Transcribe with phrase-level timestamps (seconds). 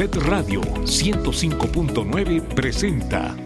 [0.00, 3.36] Set Radio 105.9 presenta.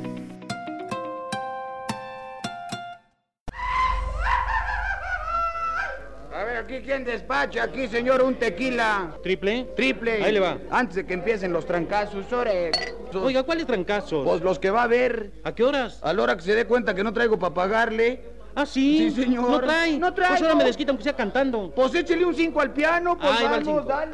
[6.33, 9.17] A ver, aquí quién despacha, aquí señor, un tequila.
[9.25, 9.67] ¿Triple?
[9.75, 10.23] Triple.
[10.23, 10.59] Ahí le va.
[10.71, 12.71] Antes de que empiecen los trancazos, ore.
[13.13, 14.25] Oiga, ¿cuáles trancazos?
[14.25, 15.33] Pues los que va a ver.
[15.43, 15.99] ¿A qué horas?
[16.05, 18.21] A la hora que se dé cuenta que no traigo para pagarle.
[18.55, 19.11] Ah, sí.
[19.11, 19.51] Sí, señor.
[19.51, 19.99] No trae.
[19.99, 21.73] No trae, Pues ahora me desquitan que sea cantando.
[21.75, 23.89] Pues échele un 5 al piano, pues Ahí va el vamos, cinco.
[23.89, 24.13] dale.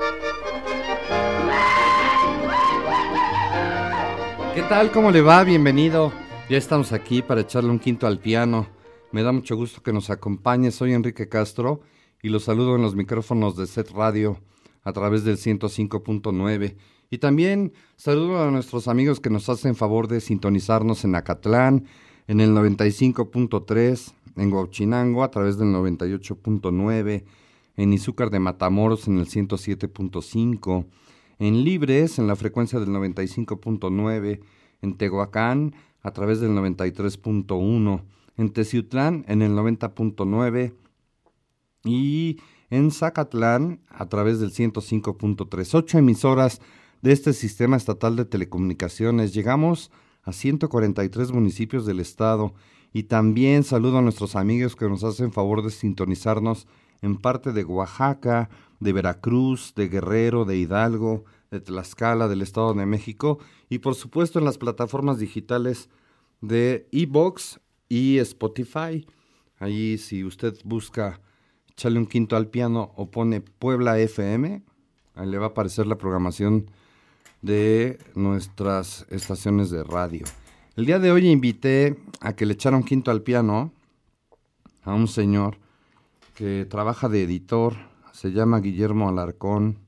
[4.61, 4.93] ¿Qué tal?
[4.93, 5.43] ¿Cómo le va?
[5.43, 6.13] Bienvenido.
[6.51, 8.67] Ya estamos aquí para echarle un quinto al piano.
[9.11, 10.71] Me da mucho gusto que nos acompañe.
[10.71, 11.81] Soy Enrique Castro
[12.23, 14.39] y los saludo en los micrófonos de Set Radio
[14.85, 16.77] a través del 105.9.
[17.09, 21.87] Y también saludo a nuestros amigos que nos hacen favor de sintonizarnos en Acatlán,
[22.29, 27.25] en el 95.3, en Huachinango a través del 98.9,
[27.79, 30.85] en Izúcar de Matamoros en el 107.5,
[31.41, 34.41] en Libres en la frecuencia del 95.9,
[34.83, 38.03] en Tehuacán a través del 93.1,
[38.37, 40.75] en Teciutlán en el 90.9
[41.85, 42.39] y
[42.69, 45.75] en Zacatlán a través del 105.3.
[45.75, 46.61] Ocho emisoras
[47.01, 49.33] de este sistema estatal de telecomunicaciones.
[49.33, 49.91] Llegamos
[50.23, 52.55] a 143 municipios del estado
[52.93, 56.67] y también saludo a nuestros amigos que nos hacen favor de sintonizarnos
[57.01, 62.87] en parte de Oaxaca, de Veracruz, de Guerrero, de Hidalgo, de Tlaxcala, del Estado de
[62.87, 65.89] México y por supuesto en las plataformas digitales
[66.41, 69.07] de Evox y Spotify.
[69.59, 71.21] Allí si usted busca
[71.71, 74.63] echarle un quinto al piano o pone Puebla FM,
[75.15, 76.71] ahí le va a aparecer la programación
[77.43, 80.25] de nuestras estaciones de radio.
[80.77, 83.73] El día de hoy invité a que le echara un quinto al piano
[84.83, 85.59] a un señor
[86.35, 89.79] que trabaja de editor, se llama Guillermo Alarcón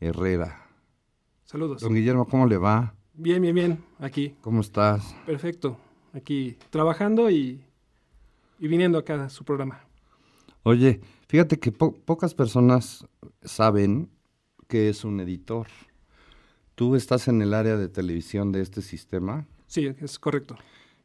[0.00, 0.66] Herrera.
[1.44, 1.82] Saludos.
[1.82, 2.94] Don Guillermo, ¿cómo le va?
[3.14, 3.84] Bien, bien, bien.
[3.98, 4.34] Aquí.
[4.40, 5.14] ¿Cómo estás?
[5.26, 5.76] Perfecto.
[6.14, 7.60] Aquí trabajando y,
[8.58, 9.80] y viniendo acá a su programa.
[10.62, 13.06] Oye, fíjate que po- pocas personas
[13.42, 14.08] saben
[14.68, 15.66] que es un editor.
[16.74, 20.56] Tú estás en el área de televisión de este sistema Sí, es correcto.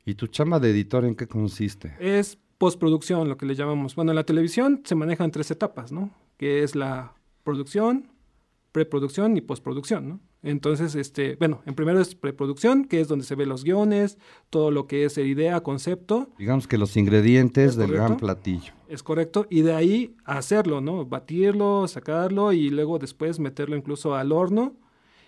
[0.06, 1.96] y tu chamba de editor en qué consiste?
[2.00, 3.96] Es postproducción, lo que le llamamos.
[3.96, 6.10] Bueno, en la televisión se manejan tres etapas, ¿no?
[6.38, 8.12] Que es la producción,
[8.72, 10.20] preproducción y postproducción, ¿no?
[10.44, 14.18] Entonces, este, bueno, en primero es preproducción, que es donde se ven los guiones,
[14.52, 18.72] todo lo que es idea, concepto, Digamos que los ingredientes ¿Es del gran platillo.
[18.88, 21.06] Es correcto, y de ahí hacerlo, ¿no?
[21.06, 24.76] Batirlo, sacarlo y luego después meterlo incluso al horno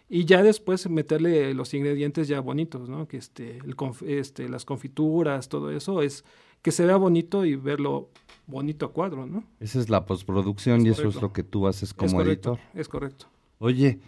[0.08, 3.08] y ya después meterle los ingredientes ya bonitos, ¿no?
[3.08, 6.24] Que este, el conf- este, las confituras, todo eso es
[6.62, 8.10] que se vea bonito y verlo
[8.50, 9.44] bonito cuadro, ¿no?
[9.60, 12.54] Esa es la postproducción Es y eso es lo que tú haces es como correcto,
[12.54, 12.80] editor.
[12.82, 13.26] es correcto.
[13.60, 14.00] Oye,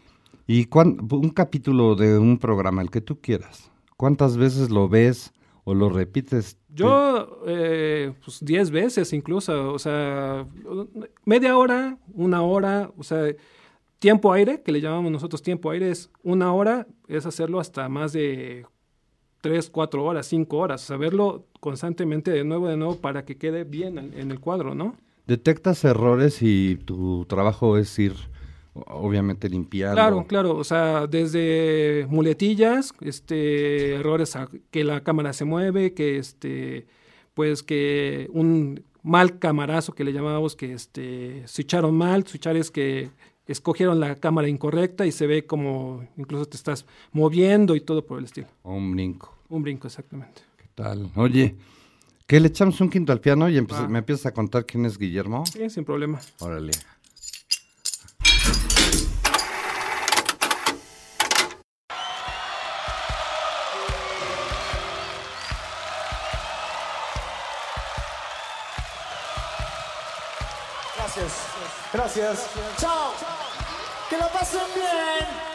[0.48, 3.70] ¿y cuán- un capítulo de un programa, el que tú quieras?
[3.98, 5.32] ¿Cuántas veces lo ves
[5.64, 6.58] o lo repites?
[6.74, 10.48] Yo, eh, pues 10 veces incluso, o sea,
[11.26, 13.26] media hora, una hora, o sea,
[14.00, 18.14] tiempo aire, que le llamamos nosotros tiempo aire, es una hora, es hacerlo hasta más
[18.14, 18.66] de
[19.42, 23.98] 3, 4 horas, 5 horas, saberlo constantemente de nuevo, de nuevo, para que quede bien
[23.98, 24.96] en, el cuadro, ¿no?
[25.28, 28.14] ¿Detectas errores y tu trabajo es ir,
[28.74, 29.96] obviamente, limpiando?
[29.96, 36.18] Claro, claro, o sea, desde muletillas, este, errores a que la cámara se mueve, que
[36.18, 36.86] este,
[37.34, 43.10] pues que un mal camarazo que le llamábamos que este, switcharon mal, switchar es que
[43.52, 48.20] escogieron la cámara incorrecta y se ve como incluso te estás moviendo y todo por
[48.20, 48.48] el estilo.
[48.64, 49.36] Un brinco.
[49.50, 50.42] Un brinco, exactamente.
[50.58, 51.10] ¿Qué tal?
[51.16, 51.56] Oye,
[52.28, 53.88] ¿qué le echamos un quinto al piano y Ah.
[53.90, 55.46] me empiezas a contar quién es Guillermo?
[55.46, 56.20] Sí, sin problema.
[56.40, 56.72] Órale.
[72.14, 72.50] Gracias.
[72.78, 73.14] Chao.
[74.10, 75.51] Que la pasen bien.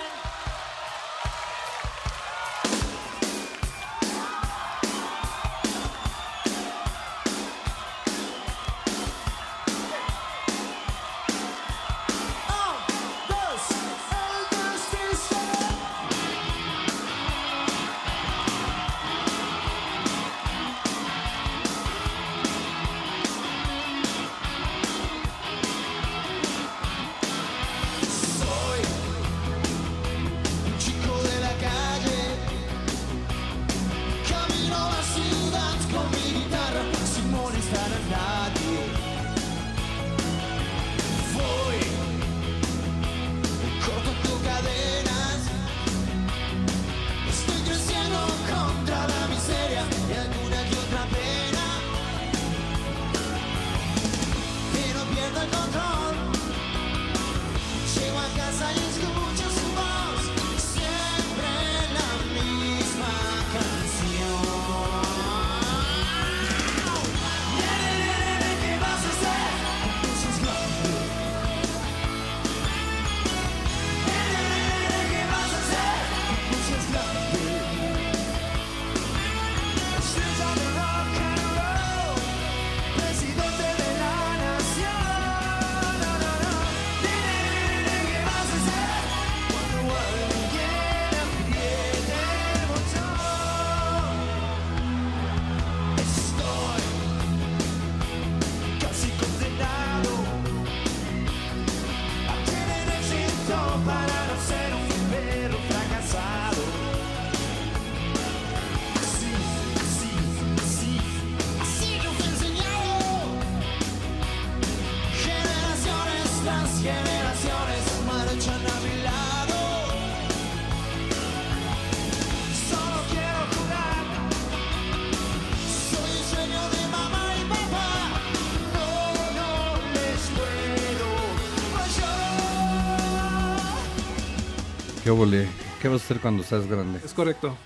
[135.81, 137.01] ¿Qué vas a hacer cuando seas grande?
[137.05, 137.57] Es correcto.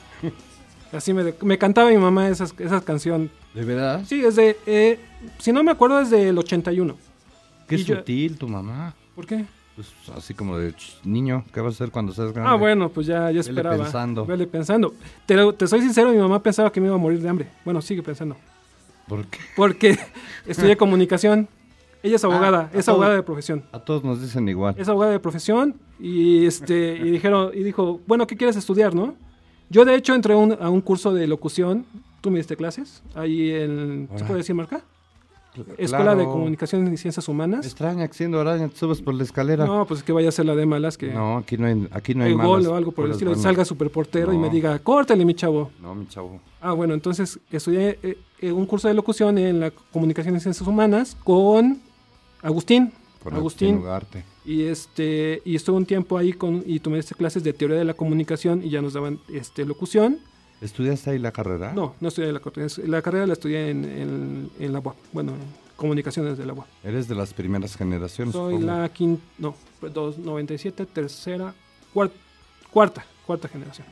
[0.93, 3.31] Así me, me cantaba mi mamá esas, esas canción.
[3.55, 4.03] ¿De verdad?
[4.07, 4.99] Sí, desde, eh,
[5.39, 6.97] si no me acuerdo, es del 81.
[7.69, 8.95] Qué Y yo- sutil tu mamá.
[9.15, 9.45] ¿Por qué?
[9.77, 12.51] Pues así como de "Ch, niño, ¿qué vas a hacer cuando seas grande?
[12.51, 13.77] Ah, bueno, pues ya, ya esperaba.
[13.77, 14.27] pensando.
[14.27, 14.95] Vele pensando.
[15.27, 17.47] Te, te soy sincero, mi mamá pensaba que me iba a morir de hambre.
[17.65, 18.37] Bueno, sigue pensando.
[19.09, 19.39] ¿Por qué?
[19.57, 19.99] Porque
[20.47, 21.49] estudié comunicación.
[22.03, 23.63] Ella es abogada, Ah, es abogada de profesión.
[23.73, 24.75] A todos nos dicen igual.
[24.79, 29.15] Es abogada de profesión y este y dijeron y dijo, "Bueno, ¿qué quieres estudiar, no?"
[29.69, 31.85] Yo de hecho entré a un, a un curso de locución.
[32.21, 33.03] ¿Tú me diste clases?
[33.15, 34.83] Ahí en ¿se puede decir marca?
[35.55, 35.71] Claro.
[35.79, 37.67] Escuela de Comunicación y Ciencias Humanas.
[37.67, 39.67] Extraña que siendo araña te subes por la escalera.
[39.67, 41.89] No, pues es que vaya a ser la de malas que No, aquí no hay,
[41.91, 44.39] aquí no hay el gol malas, o algo por el estilo, salga super portero y
[44.39, 44.53] me No.
[44.53, 46.41] diga, "Córtale, mi chavo." No, mi chavo.
[46.61, 50.67] Ah, bueno, entonces estudié eh, eh, un curso de locución en la Comunicación y Ciencias
[50.69, 51.81] Humanas con
[52.43, 52.93] Agustín.
[53.23, 53.77] Con Agustín.
[53.79, 54.25] Ugarte.
[54.45, 57.95] Y este y estuve un tiempo ahí con y tomé clases de teoría de la
[57.95, 60.19] comunicación y ya nos daban este locución.
[60.61, 61.73] ¿Estudiaste ahí la carrera?
[61.73, 62.69] No, no estudié la carrera.
[62.87, 64.97] La carrera la estudié en, en, en la UAP.
[65.13, 65.41] Bueno, en
[65.77, 66.67] comunicaciones de la UAP.
[66.85, 68.35] Eres de las primeras generaciones.
[68.35, 68.73] Soy supongo.
[68.73, 69.55] la quinta, no,
[69.93, 71.55] dos, 97, tercera,
[71.95, 72.15] cuarta,
[72.71, 73.87] cuarta, cuarta generación.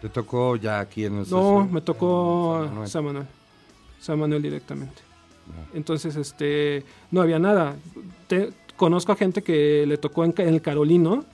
[0.00, 1.72] ¿Te tocó ya aquí en el No, CC?
[1.72, 2.88] me tocó San Manuel.
[2.88, 3.26] San Manuel.
[4.00, 5.02] San Manuel directamente.
[5.74, 7.76] Entonces, este, no había nada.
[8.28, 11.24] Te- conozco a gente que le tocó en, el Carolino,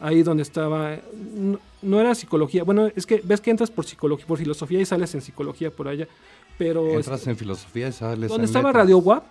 [0.00, 0.96] ahí donde estaba,
[1.34, 4.84] no, no era psicología, bueno, es que ves que entras por psicología, por filosofía y
[4.84, 6.08] sales en psicología por allá,
[6.58, 8.84] pero Entras este, en filosofía y sales donde en estaba letras.
[8.84, 9.24] Radio WAP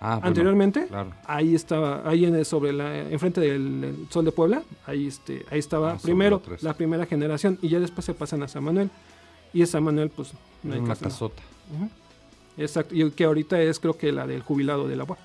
[0.00, 1.10] Ah, bueno, anteriormente, Claro.
[1.24, 5.44] ahí estaba, ahí en el- sobre la, enfrente del el Sol de Puebla, ahí este,
[5.50, 8.90] ahí estaba Ah, primero la primera generación y ya después se pasan a San Manuel
[9.52, 10.32] y en San Manuel pues
[10.62, 11.42] no hay una casota.
[12.58, 15.18] Exacto, y que ahorita es creo que la del jubilado de la UAP.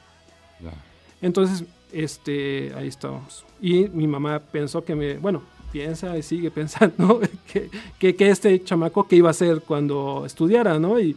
[1.21, 3.43] Entonces, este, ahí estábamos.
[3.61, 7.19] Y mi mamá pensó que me, bueno, piensa y sigue pensando
[7.51, 10.99] que, que, que este chamaco que iba a hacer cuando estudiara, ¿no?
[10.99, 11.15] Y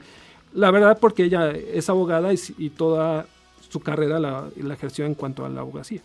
[0.54, 3.26] la verdad porque ella es abogada y, toda
[3.68, 6.00] su carrera la, la ejerció en cuanto a la abogacía.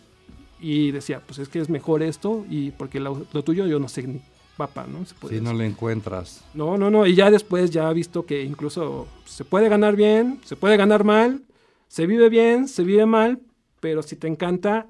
[0.60, 3.88] Y decía, pues es que es mejor esto y porque lo, lo tuyo yo no
[3.88, 4.20] sé ni
[4.56, 5.04] papá, ¿no?
[5.04, 6.44] Se puede Si no le encuentras.
[6.54, 7.06] No, no, no.
[7.06, 11.04] Y ya después ya ha visto que incluso se puede ganar bien, se puede ganar
[11.04, 11.42] mal,
[11.88, 13.40] se vive bien, se vive mal,
[13.80, 14.86] pero si te encanta,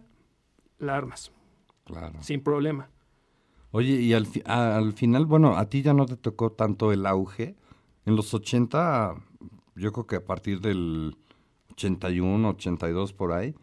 [0.79, 1.31] la armas,
[1.85, 2.23] Claro.
[2.23, 2.89] sin problema.
[3.71, 7.07] Oye, y al, fi- al final, bueno, a ti ya no te tocó tanto el
[7.07, 7.55] auge.
[8.05, 9.15] En los 80,
[9.77, 11.17] yo creo que a partir del
[11.73, 13.55] 81, 82 por ahí,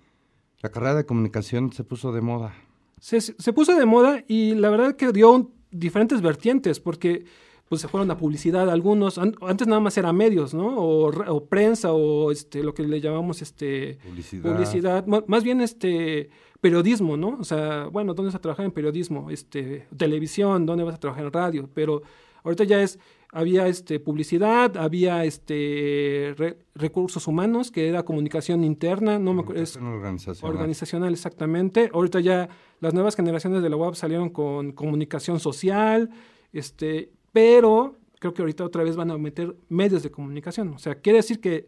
[0.62, 2.53] la carrera de comunicación se puso de moda.
[3.00, 7.26] Se, se puso de moda y la verdad que dio un- diferentes vertientes, porque
[7.68, 10.76] pues se fueron a publicidad algunos, An- antes nada más era medios, ¿no?
[10.80, 14.52] O, re- o prensa o este, lo que le llamamos este, Publicidad.
[14.52, 16.30] publicidad, más bien este
[16.62, 17.38] periodismo, ¿no?
[17.40, 19.30] O sea, bueno, ¿dónde vas a trabajar en periodismo?
[19.30, 21.70] Este, televisión, ¿dónde vas a trabajar en radio?
[21.76, 22.02] Pero
[22.44, 22.98] ahorita ya es,
[23.32, 29.62] había este publicidad, había este re- recursos humanos, que era comunicación interna, no me acuerdo,
[29.94, 30.56] organizacional.
[30.56, 31.92] organizacional exactamente.
[31.94, 32.50] Ahorita ya
[32.80, 36.10] las nuevas generaciones de la web salieron con comunicación social,
[36.54, 40.70] este, pero creo que ahorita otra vez van a meter medios de comunicación.
[40.74, 41.68] O sea, quiere decir que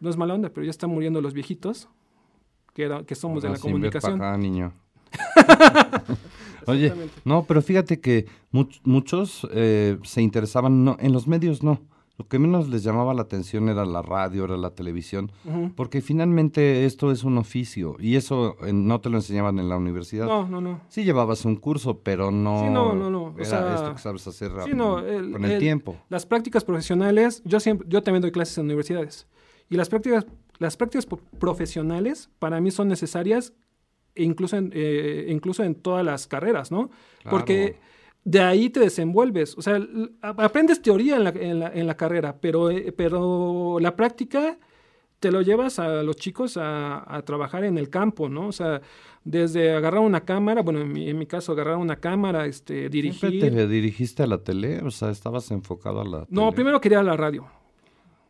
[0.00, 1.88] no es mala onda, pero ya están muriendo los viejitos,
[2.74, 4.14] que, era, que somos de la comunicación.
[4.22, 4.72] acá, niño.
[6.66, 6.92] Oye,
[7.24, 11.80] no, pero fíjate que much- muchos eh, se interesaban, no, en los medios no.
[12.18, 15.30] Lo que menos les llamaba la atención era la radio, era la televisión,
[15.76, 19.76] porque finalmente esto es un oficio y eso eh, no te lo enseñaban en la
[19.76, 20.26] universidad.
[20.26, 20.80] No, no, no.
[20.88, 24.00] Sí llevabas un curso, pero no, Sí, no, no, no, o era sea, esto que
[24.00, 25.96] sabes hacer Sí, no, el- con el, el- tiempo.
[26.08, 29.28] Las prácticas profesionales, yo siempre, yo también doy clases en universidades.
[29.70, 30.26] Y las prácticas,
[30.58, 31.06] las prácticas
[31.38, 33.52] profesionales para mí son necesarias
[34.14, 36.90] incluso en, eh, incluso en todas las carreras, ¿no?
[37.30, 37.76] Porque
[38.30, 39.56] de ahí te desenvuelves.
[39.56, 39.80] O sea,
[40.22, 44.58] aprendes teoría en la, en la, en la carrera, pero, eh, pero la práctica
[45.18, 48.48] te lo llevas a los chicos a, a trabajar en el campo, ¿no?
[48.48, 48.80] O sea,
[49.24, 53.30] desde agarrar una cámara, bueno, en mi, en mi caso, agarrar una cámara, este, dirigir.
[53.30, 54.80] ¿Siempre te dirigiste a la tele?
[54.82, 56.52] O sea, estabas enfocado a la No, tele?
[56.54, 57.46] primero quería la radio.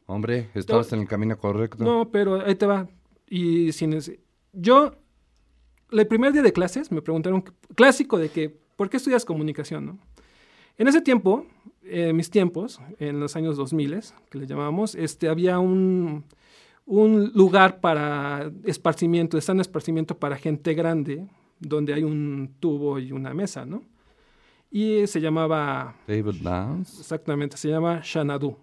[0.06, 1.84] Hombre, estabas en el camino correcto.
[1.84, 2.88] No, pero ahí te va.
[3.28, 4.20] Y sin ese-
[4.54, 4.92] yo
[5.90, 9.84] el primer día de clases me preguntaron, clásico de que, ¿por qué estudias comunicación?
[9.86, 9.98] no?
[10.78, 11.44] En ese tiempo,
[11.82, 16.24] en mis tiempos, en los años 2000, que le llamábamos, este, había un,
[16.86, 21.26] un lugar para esparcimiento, de sano esparcimiento para gente grande,
[21.58, 23.82] donde hay un tubo y una mesa, ¿no?
[24.70, 27.00] Y se llamaba, David Dance.
[27.00, 28.56] exactamente, se llama Xanadu,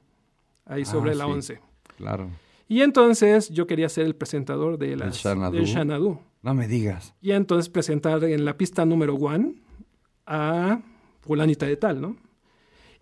[0.65, 1.31] ahí sobre Ah, la sí.
[1.31, 1.59] 11.
[1.97, 2.29] Claro.
[2.69, 5.57] Y entonces yo quería ser el presentador de las, Xanadu?
[5.57, 6.19] del Xanadu.
[6.43, 7.13] No me digas.
[7.21, 9.55] Y entonces presentar en la pista número one
[10.25, 10.79] a
[11.21, 12.15] fulanita de tal, ¿no?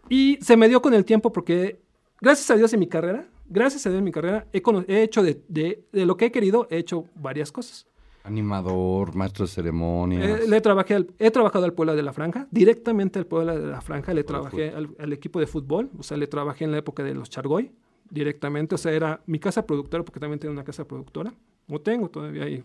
[0.10, 1.80] Y se me dio con el tiempo porque,
[2.22, 5.24] gracias a Dios en mi carrera, gracias a Dios en mi carrera, he, he hecho
[5.24, 7.88] de, de- de lo que he querido, he hecho varias cosas.
[8.26, 10.42] Animador, maestro de ceremonias.
[10.42, 13.68] Eh, le trabajé al- he trabajado al Puebla de la Franja, directamente al Puebla de
[13.68, 16.78] la Franja, le trabajé al, al equipo de fútbol, o sea, le trabajé en la
[16.78, 17.72] época de los Chargoy,
[18.10, 21.34] directamente, o sea, era mi casa productora, porque también tengo una casa productora,
[21.70, 22.64] o tengo todavía ahí,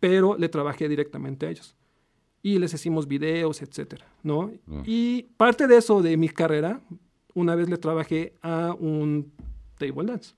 [0.00, 1.74] pero le trabajé directamente a ellos.
[2.46, 4.52] Y les hicimos videos, etcétera, ¿no?
[4.66, 4.82] Mm.
[4.84, 6.80] Y parte de eso, de mi carrera,
[7.34, 9.32] una vez le trabajé a un
[9.78, 10.36] table dance.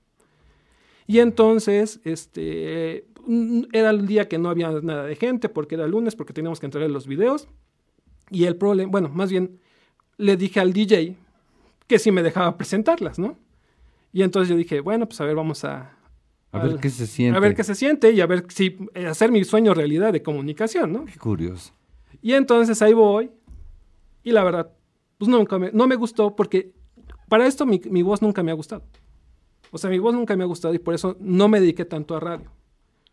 [1.05, 3.05] Y entonces, este,
[3.73, 6.65] era el día que no había nada de gente, porque era lunes, porque teníamos que
[6.65, 7.47] entrar en los videos.
[8.31, 9.59] Y el problema, bueno, más bien,
[10.17, 11.15] le dije al DJ
[11.85, 13.37] que si me dejaba presentarlas, ¿no?
[14.13, 15.95] Y entonces yo dije, bueno, pues a ver, vamos a...
[16.51, 17.37] A ver qué se siente.
[17.37, 20.23] A ver qué se siente y a ver si eh, hacer mi sueño realidad de
[20.23, 21.05] comunicación, ¿no?
[21.05, 21.73] Qué curioso.
[22.21, 23.31] Y entonces ahí voy.
[24.23, 24.71] Y la verdad,
[25.17, 26.73] pues nunca me, no me gustó porque
[27.27, 28.83] para esto mi, mi voz nunca me ha gustado.
[29.71, 32.15] O sea, mi voz nunca me ha gustado y por eso no me dediqué tanto
[32.15, 32.51] a radio.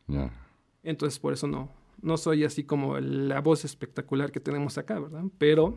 [0.07, 0.31] Ya.
[0.83, 1.71] Entonces por eso no,
[2.01, 5.25] no soy así como la voz espectacular que tenemos acá, ¿verdad?
[5.39, 5.75] Pero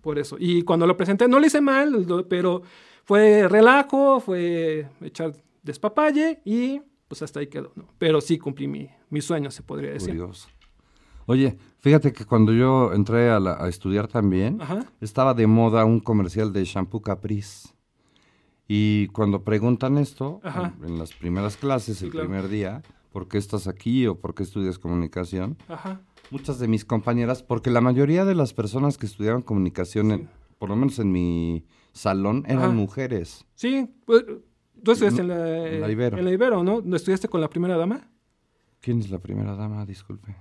[0.00, 0.36] por eso.
[0.38, 2.62] Y cuando lo presenté, no lo hice mal, lo- pero
[3.04, 7.86] fue relajo, fue echar despapalle y pues hasta ahí quedó, ¿no?
[7.98, 10.10] Pero sí cumplí mi, mi sueño, se podría decir.
[10.16, 10.48] Curioso.
[11.26, 14.84] Oye, fíjate que cuando yo entré a, la- a estudiar también, Ajá.
[15.00, 17.70] estaba de moda un comercial de shampoo Caprice.
[18.68, 22.28] Y cuando preguntan esto, en, en las primeras clases, Sí, el claro.
[22.28, 22.82] primer día,
[23.12, 25.56] ¿por qué estás aquí o por qué estudias comunicación?
[25.68, 26.02] Ajá.
[26.30, 30.68] Muchas de mis compañeras, porque la mayoría de las personas que estudiaban comunicación, en- por
[30.68, 32.72] lo menos en mi salón, eran Ajá.
[32.72, 33.44] mujeres.
[33.56, 34.24] Sí, pues,
[34.84, 36.18] tú estudiaste en la, En la Ibero.
[36.18, 36.80] en la Ibero, ¿no?
[36.84, 38.08] ¿No ¿Estudiaste con la primera dama?
[38.80, 39.84] ¿Quién es la primera dama?
[39.84, 40.36] Disculpe.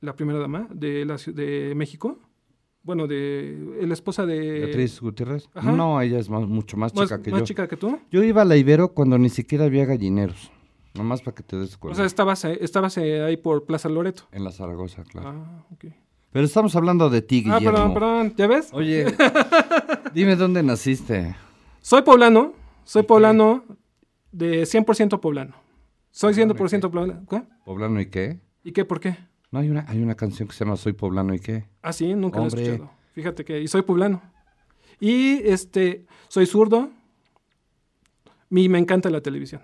[0.00, 2.18] La primera dama de, la, de México.
[2.82, 4.60] Bueno, de la esposa de...
[4.60, 5.44] Beatriz Gutiérrez.
[5.44, 5.72] Eh, ajá.
[5.72, 7.46] No, ella es más- mucho más más, chica que más yo.
[7.46, 7.98] chica que tú.
[8.10, 10.50] Yo iba a la Ibero cuando ni siquiera había gallineros.
[10.94, 11.96] Nomás para que te des O cuenta.
[11.98, 14.22] sea, estabas, eh, estabas eh, ahí por Plaza Loreto.
[14.32, 15.28] en la Zaragoza, claro.
[15.28, 15.84] Ah, ok.
[16.32, 17.70] Pero estamos hablando de ti, Ah, Guillermo.
[17.78, 18.34] perdón, perdón.
[18.36, 18.70] ¿Ya ves?
[18.72, 19.04] Oye,
[20.14, 21.36] dime dónde naciste.
[21.80, 22.54] Soy poblano.
[22.84, 23.08] Soy ¿Y qué?
[23.08, 23.64] poblano
[24.32, 25.54] de 100% poblano.
[26.10, 27.26] Soy Poblano, 100% ¿y poblano.
[27.28, 27.42] ¿Qué?
[27.64, 28.40] ¿Poblano y qué?
[28.64, 28.84] ¿Y qué?
[28.84, 29.16] ¿Por qué?
[29.50, 31.64] No, hay una, hay una canción que se llama Soy Poblano y qué.
[31.82, 32.62] Ah, sí, nunca lo Hombre.
[32.62, 32.90] he escuchado.
[33.12, 33.60] Fíjate que...
[33.60, 34.22] Y soy poblano.
[35.00, 36.90] Y, este, soy zurdo.
[38.50, 39.62] Y me encanta la televisión.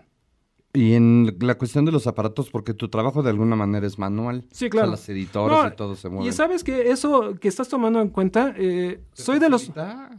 [0.72, 4.46] Y en la cuestión de los aparatos, porque tu trabajo de alguna manera es manual.
[4.50, 4.88] Sí, claro.
[4.88, 6.28] O sea, las editoras No, y todo se mueven.
[6.28, 9.72] Y sabes que eso que estás tomando en cuenta, eh, soy de los...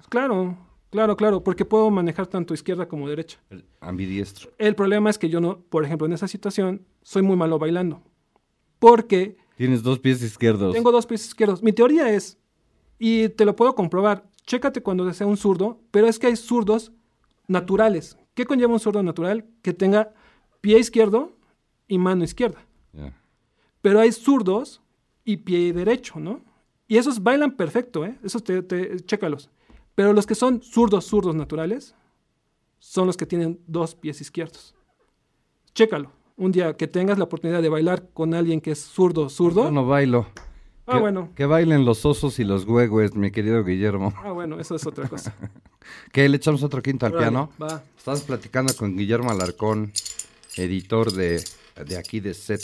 [0.10, 0.58] Claro,
[0.90, 3.40] claro, claro, porque puedo manejar tanto izquierda como derecha.
[3.50, 4.50] El Ambidiestro.
[4.58, 8.02] El problema es que yo no, por ejemplo, en esa situación, soy muy malo bailando.
[8.80, 10.74] Porque Tienes dos pies izquierdos.
[10.74, 11.62] tengo dos pies izquierdos.
[11.64, 12.38] Mi teoría es,
[13.00, 16.92] y te lo puedo comprobar, chécate cuando sea un zurdo, pero es que hay zurdos
[17.48, 18.18] naturales.
[18.36, 19.46] ¿Qué conlleva un zurdo natural?
[19.64, 20.14] Que tenga
[20.62, 21.36] pie izquierdo
[21.88, 22.64] y mano izquierda.
[23.82, 24.82] Pero hay zurdos
[25.24, 26.42] y pie derecho, ¿no?
[26.88, 28.18] Y esos bailan perfecto, ¿eh?
[28.24, 29.50] Esos te, te- chécalos.
[29.96, 31.96] Pero los que son zurdos, zurdos naturales,
[32.80, 34.76] son los que tienen dos pies izquierdos.
[35.74, 36.12] Chécalo.
[36.38, 39.64] Un día que tengas la oportunidad de bailar con alguien que es zurdo, zurdo.
[39.64, 40.28] Yo no bailo.
[40.86, 41.32] Ah, que, bueno.
[41.36, 44.14] Que bailen los osos y los huehues, mi querido Guillermo.
[44.24, 45.36] Ah, bueno, eso es otra cosa.
[46.14, 46.30] ¿Qué?
[46.30, 47.50] ¿Le echamos otro quinto al piano?
[47.60, 47.82] Va.
[47.98, 49.92] Estás platicando con Guillermo Alarcón,
[50.56, 51.44] editor de,
[51.84, 52.62] de aquí de SET.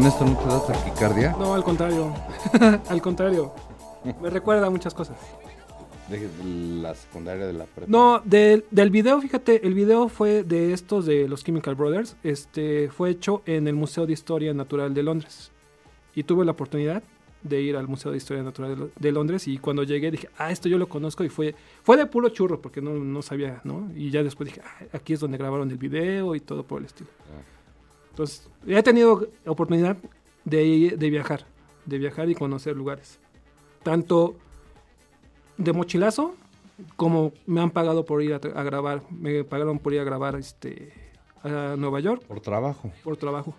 [0.00, 1.36] Con esto no te da taquicardia.
[1.38, 2.14] No, al contrario.
[2.88, 3.52] al contrario.
[4.22, 5.16] Me recuerda a muchas cosas.
[6.08, 6.26] De
[6.80, 7.90] la secundaria de la prepa.
[7.90, 12.16] No, del, del video, fíjate, el video fue de estos de los Chemical Brothers.
[12.22, 15.52] Este fue hecho en el Museo de Historia Natural de Londres.
[16.14, 17.02] Y tuve la oportunidad
[17.42, 19.46] de ir al Museo de Historia Natural de, Lo- de Londres.
[19.48, 21.24] Y cuando llegué dije, ah, esto yo lo conozco.
[21.24, 23.90] Y fue, fue de puro churro, porque no, no sabía, ¿no?
[23.94, 26.86] Y ya después dije, ah, aquí es donde grabaron el video y todo por el
[26.86, 27.10] estilo.
[28.10, 29.96] Entonces, he tenido oportunidad
[30.44, 31.46] de, de viajar,
[31.86, 33.18] de viajar y conocer lugares.
[33.82, 34.36] Tanto
[35.56, 36.34] de mochilazo
[36.96, 40.92] como me han pagado por ir a, grabar, me pagaron por ir a grabar este
[41.42, 42.90] a Nueva York Por trabajo.
[43.02, 43.54] por trabajo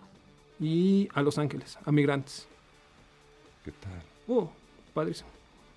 [0.59, 2.47] y a Los Ángeles, a migrantes.
[3.65, 4.03] ¿Qué tal?
[4.27, 4.47] Uh,
[4.93, 5.29] padrísimo.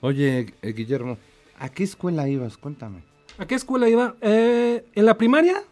[0.03, 1.17] Oye, eh, Guillermo,
[1.59, 2.59] ¿a qué escuela ibas?
[2.59, 3.03] Cuéntame.
[3.39, 4.15] ¿A qué escuela iba?
[4.21, 5.63] Eh, en la primaria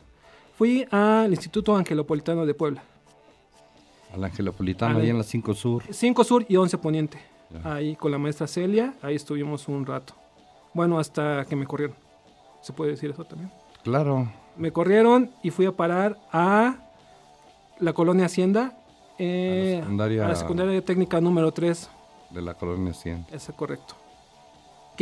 [0.57, 2.83] fui al Instituto Angelopolitano de Puebla.
[4.13, 5.83] Al Angelopolitano, Al- ahí en la 5 Sur.
[5.91, 7.19] 5 Sur y 11 Poniente.
[7.51, 7.75] Ya.
[7.75, 10.15] Ahí con la maestra Celia, ahí estuvimos un rato.
[10.75, 11.97] Bueno, hasta que me corrieron.
[12.63, 13.51] ¿Se puede decir eso también?
[13.83, 14.31] Claro.
[14.57, 16.77] Me corrieron y fui a parar a
[17.79, 18.79] la colonia Hacienda.
[19.19, 21.91] eh, A la secundaria- a la secundaria técnica número 3.
[22.31, 23.27] De la colonia 100.
[23.31, 23.95] Ese correcto.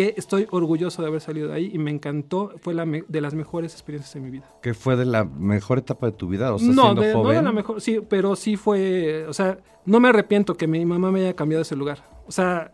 [0.01, 2.53] Que estoy orgulloso de haber salido de ahí y me encantó.
[2.63, 4.49] Fue la me- de las mejores experiencias de mi vida.
[4.63, 6.55] ¿Qué fue de la mejor etapa de tu vida?
[6.55, 7.37] O sea, no, siendo de, no joven.
[7.37, 11.11] de la mejor, sí, pero sí fue, o sea, no me arrepiento que mi mamá
[11.11, 11.99] me haya cambiado ese lugar.
[12.27, 12.73] O sea,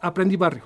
[0.00, 0.64] aprendí barrio,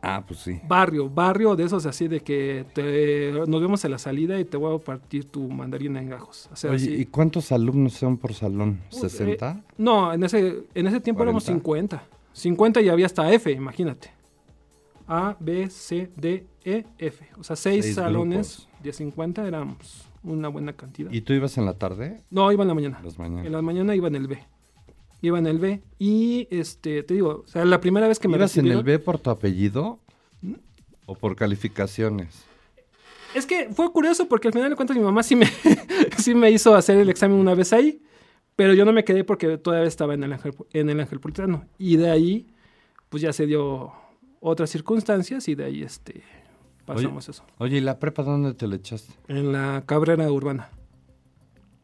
[0.00, 0.60] Ah, pues sí.
[0.66, 4.56] barrio, barrio de esos así de que te, nos vemos en la salida y te
[4.56, 6.48] voy a partir tu mandarina en gajos.
[6.52, 6.94] O sea, Oye, así.
[7.02, 8.80] ¿y cuántos alumnos son por salón?
[8.92, 9.58] Uy, ¿60?
[9.58, 11.98] eh, no, en ese, en ese tiempo éramos 40.
[11.98, 12.02] 50.
[12.32, 14.10] 50 y había hasta F, imagínate.
[15.06, 17.26] A, B, C, D, E, F.
[17.38, 21.10] O sea, seis, Seis salones de 50 éramos una buena cantidad.
[21.10, 22.22] ¿Y tú ibas en la tarde?
[22.30, 23.00] No, iba en la mañana.
[23.02, 23.46] Las mañanas.
[23.46, 24.38] En la mañana iba en el B.
[25.20, 25.82] Iba en el B.
[25.98, 28.98] Y este, te digo, o sea, la primera vez que me ¿Ibas en el B
[28.98, 29.98] por tu apellido?
[31.06, 32.44] ¿O por calificaciones?
[33.34, 35.46] Es que fue curioso porque al final de cuentas mi mamá sí me,
[36.18, 38.02] sí me hizo hacer el examen una vez ahí,
[38.56, 41.20] pero yo no me quedé porque todavía estaba en el Ángel, en el Ángel.
[41.78, 42.46] Y de ahí,
[43.08, 43.92] pues ya se dio
[44.42, 46.22] otras circunstancias y de ahí este,
[46.84, 47.44] pasamos eso.
[47.58, 49.14] Oye, ¿y la prepa dónde te la echaste?
[49.28, 50.68] En la Cabrera Urbana.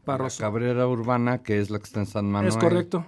[0.05, 0.41] La Barroso.
[0.41, 2.49] Cabrera Urbana, que es la que está en San Manuel.
[2.49, 3.05] Es correcto.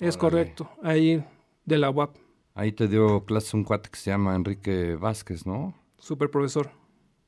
[0.00, 0.18] Es Órale.
[0.18, 0.70] correcto.
[0.82, 1.24] Ahí
[1.64, 2.16] de la UAP.
[2.54, 5.74] Ahí te dio clase un cuate que se llama Enrique Vázquez, ¿no?
[5.98, 6.70] Super profesor.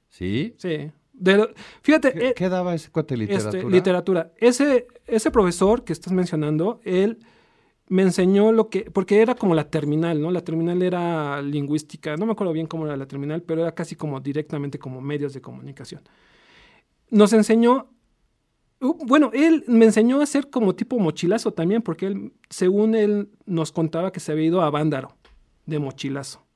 [0.09, 0.55] ¿Sí?
[0.59, 0.90] Sí.
[1.12, 1.51] De lo-
[1.83, 3.59] fíjate, ¿Qué, eh, qué daba ese cuate de literatura?
[3.59, 4.33] Este, literatura.
[4.38, 7.19] Ese, ese profesor que estás mencionando, él
[7.90, 10.31] me enseñó lo que, porque era como la terminal, ¿no?
[10.31, 13.96] La terminal era lingüística, no me acuerdo bien cómo era la terminal, pero era casi
[13.96, 16.00] como directamente como medios de comunicación.
[17.11, 17.88] Nos enseñó,
[18.81, 23.29] uh, bueno, él me enseñó a hacer como tipo mochilazo también, porque él, según él
[23.44, 25.16] nos contaba que se había ido a Vándaro
[25.66, 26.46] de mochilazo.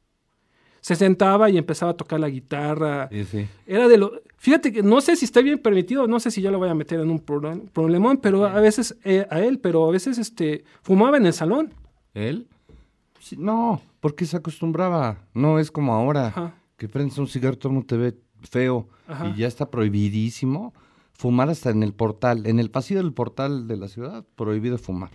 [0.80, 3.46] Se sentaba y empezaba a tocar la guitarra, Sí, sí.
[3.66, 4.22] era de lo.
[4.44, 6.74] Fíjate que no sé si está bien permitido, no sé si ya lo voy a
[6.74, 10.64] meter en un pro- problemón, pero a veces, eh, a él, pero a veces este,
[10.82, 11.72] fumaba en el salón.
[12.12, 12.46] ¿Él?
[13.18, 15.16] Sí, no, porque se acostumbraba.
[15.32, 16.54] No es como ahora, Ajá.
[16.76, 19.28] que prendes un cigarro, todo el mundo te ve feo Ajá.
[19.28, 20.74] y ya está prohibidísimo
[21.14, 22.44] fumar hasta en el portal.
[22.46, 25.10] En el pasillo del portal de la ciudad, prohibido fumar.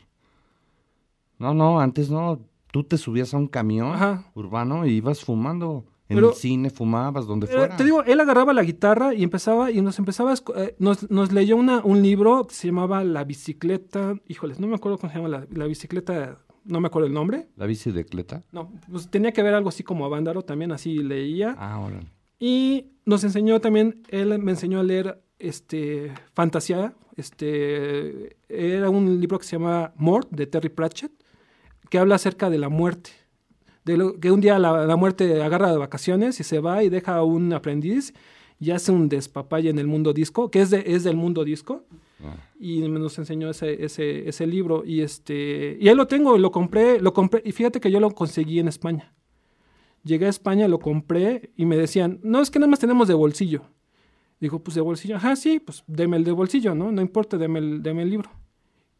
[1.37, 2.39] No, no, antes no.
[2.71, 4.25] Tú te subías a un camión Ajá.
[4.33, 5.85] urbano y ibas fumando.
[6.09, 7.77] En Pero- el cine fumabas, donde Eh, fuera.
[7.77, 11.55] te digo, él agarraba la guitarra y empezaba, y nos empezaba eh, nos, nos leyó
[11.55, 15.29] una, un libro que se llamaba La bicicleta, híjoles, no me acuerdo cómo se llama
[15.29, 17.47] la, la bicicleta, no me acuerdo el nombre.
[17.55, 18.43] ¿La bicicleta?
[18.51, 21.55] No, pues tenía que ver algo así como a Vándaro, también así leía.
[21.59, 22.07] Ah, órale.
[22.39, 26.93] Y nos enseñó también, él me enseñó a leer este, fantasía.
[27.17, 31.11] Este, era un libro que se llama Mort, de Terry Pratchett,
[31.89, 33.11] que habla acerca de la muerte.
[33.89, 36.89] De lo, que un día la, la muerte agarra de vacaciones y se va y
[36.89, 38.13] deja a un aprendiz
[38.59, 41.85] y hace un despapalle en el mundo disco, que es, de, es del mundo disco.
[42.23, 42.35] Ah.
[42.59, 44.83] Y nos enseñó ese, ese, ese libro.
[44.85, 47.41] Y, este, y ahí lo tengo, lo compré, lo compré.
[47.45, 49.15] Y fíjate que yo lo conseguí en España.
[50.03, 53.15] Llegué a España, lo compré y me decían, no, es que nada más tenemos de
[53.15, 53.63] bolsillo.
[54.39, 55.15] Dijo, pues de bolsillo.
[55.15, 56.91] Ajá, sí, pues deme el de bolsillo, ¿no?
[56.91, 58.29] No importa, deme el, deme el libro.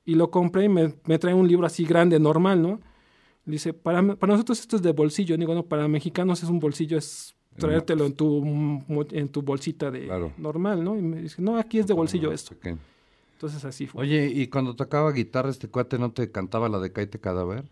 [0.04, 2.80] Y lo compré y me, me trae un libro así grande, normal, ¿no?
[3.50, 5.36] Dice, para, para nosotros esto es de bolsillo.
[5.38, 8.44] Digo, no, para mexicanos es un bolsillo, es traértelo en tu,
[9.12, 10.32] en tu bolsita de Claro.
[10.38, 10.98] normal, ¿no?
[10.98, 12.56] Y me dice, no, aquí es de bolsillo esto.
[13.34, 14.04] Entonces así fue.
[14.04, 17.66] Oye, ¿y cuando tocaba guitarra este cuate no te cantaba la de Caite Cadáver?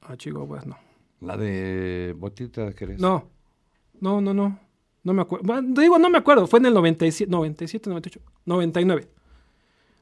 [0.00, 0.76] Ah, Chihuahua, no.
[1.20, 2.98] La de Botita de Jerez.
[3.00, 3.28] No,
[4.00, 4.58] no, no, no.
[5.04, 5.44] No me acuerdo.
[5.46, 6.46] Bueno, digo, no me acuerdo.
[6.46, 9.08] Fue en el 97, 97, 98, 99.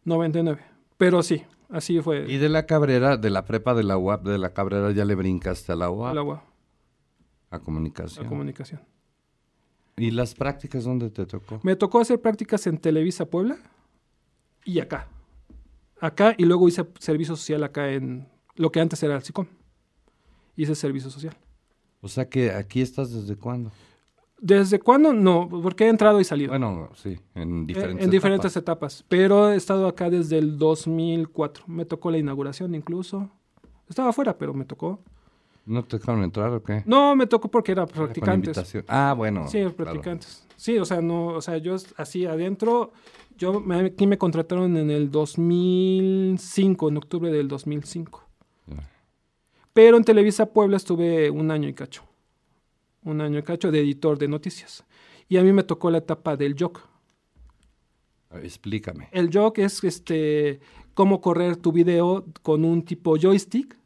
[0.04, 0.60] 99.
[0.96, 4.38] Pero sí, Así fue Y de la Cabrera, de la prepa de la UAP, de
[4.38, 6.44] la Cabrera ya le brincaste a la UAP, el agua,
[7.50, 8.24] a comunicación.
[8.24, 8.80] la comunicación.
[9.96, 11.60] ¿Y las prácticas dónde te tocó?
[11.62, 13.58] Me tocó hacer prácticas en Televisa Puebla
[14.64, 15.08] y acá.
[16.00, 19.46] Acá y luego hice servicio social acá en lo que antes era el SICOM.
[20.56, 21.36] Hice servicio social.
[22.00, 23.70] O sea que aquí estás desde cuándo?
[24.40, 25.12] ¿Desde cuándo?
[25.12, 26.50] No, porque he entrado y salido.
[26.50, 29.00] Bueno, sí, en diferentes en diferentes etapas.
[29.00, 29.06] etapas.
[29.08, 31.64] Pero he estado acá desde el 2004.
[31.66, 33.30] Me tocó la inauguración incluso.
[33.88, 35.00] Estaba afuera, pero me tocó.
[35.66, 36.82] ¿No te dejaron entrar o qué?
[36.86, 38.76] No, me tocó porque era con practicantes.
[38.88, 39.46] Ah, bueno.
[39.46, 39.74] Sí, claro.
[39.76, 40.46] practicantes.
[40.56, 42.92] Sí, o sea, no, o sea, yo así adentro,
[43.36, 48.26] yo me, aquí me contrataron en el 2005, en octubre del 2005.
[48.66, 48.76] Ya.
[49.74, 52.09] Pero en Televisa Puebla estuve un año y cacho.
[53.02, 54.84] Un año y cacho de editor de noticias.
[55.28, 56.80] Y a mí me tocó la etapa del jock.
[58.42, 59.08] Explícame.
[59.12, 60.60] El jock es este
[60.94, 63.76] cómo correr tu video con un tipo joystick.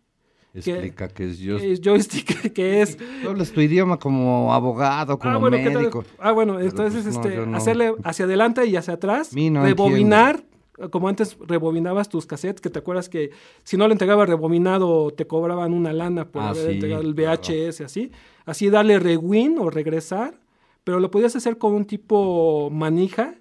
[0.53, 1.59] Explica que es yo.
[1.59, 6.05] Eh, joystick que es Tú hablas tu idioma como abogado, como ah, bueno, médico.
[6.18, 7.57] Ah, bueno, Pero, entonces pues, no, este, no.
[7.57, 10.44] hacerle hacia adelante y hacia atrás, no rebobinar,
[10.90, 13.30] como antes rebobinabas tus cassettes, que te acuerdas que
[13.62, 17.14] si no lo entregabas rebobinado te cobraban una lana por Ah, haber sí, entregado el
[17.14, 17.40] claro.
[17.42, 18.10] VHS, así.
[18.44, 20.40] Así darle rewind o regresar,
[20.82, 23.37] pero lo podías hacer con un tipo manija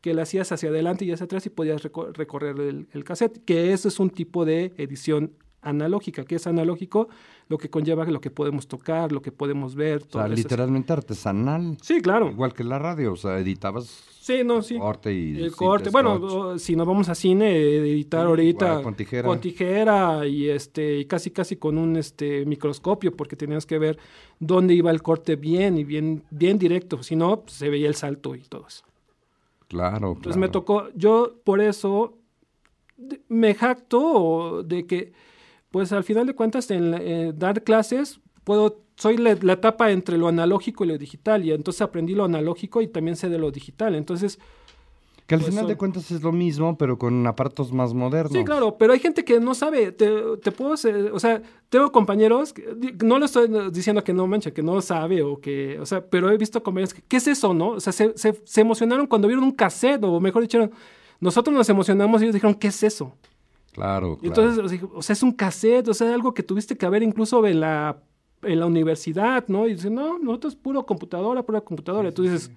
[0.00, 3.44] que le hacías hacia adelante y hacia atrás y podías reco- recorrer el, el cassette,
[3.44, 7.08] que eso es un tipo de edición analógica, que es analógico,
[7.48, 10.02] lo que conlleva lo que podemos tocar, lo que podemos ver.
[10.08, 11.76] O sea, literalmente artesanal.
[11.80, 12.28] Sí, claro.
[12.30, 13.86] Igual que la radio, o sea, editabas
[14.20, 14.76] Sí, no, sí.
[14.76, 15.90] corte y El corte.
[15.90, 19.28] Bueno, o- si nos vamos a cine, editar Sí, ahorita igual, con tijera.
[19.28, 23.96] con tijera y este y casi casi con un este microscopio porque tenías que ver
[24.40, 27.94] dónde iba el corte bien y bien bien directo, si no pues, se veía el
[27.94, 28.84] salto y todo eso.
[29.68, 30.40] Claro, Entonces claro.
[30.40, 32.18] me tocó, yo por eso
[33.28, 35.12] me jacto de que,
[35.70, 40.16] pues al final de cuentas, en eh, dar clases, puedo, soy la, la etapa entre
[40.16, 43.50] lo analógico y lo digital, y entonces aprendí lo analógico y también sé de lo
[43.50, 43.94] digital.
[43.94, 44.38] Entonces,
[45.26, 48.32] Que al pues, final de cuentas es lo mismo, pero con aparatos más modernos.
[48.32, 50.08] sí, claro, pero hay gente que no sabe, te,
[50.40, 54.52] te puedo, hacer- o sea, tengo compañeros, que- no le estoy diciendo que no mancha,
[54.52, 57.52] que no sabe o que, o sea, pero he visto compañeros que, ¿qué es eso,
[57.52, 57.70] no?
[57.70, 60.70] O sea, se, se- se emocionaron cuando vieron un cassette, o mejor dicho,
[61.20, 63.12] nosotros nos emocionamos y ellos dijeron, ¿qué es eso?
[63.76, 64.50] Claro, Y claro.
[64.50, 67.60] Entonces, o sea, es un cassette, o sea, algo que tuviste que ver incluso en
[67.60, 68.02] la,
[68.42, 69.66] en la universidad, ¿no?
[69.68, 72.08] Y dicen, no, nosotros puro computadora, pura computadora.
[72.08, 72.50] Y tú dices,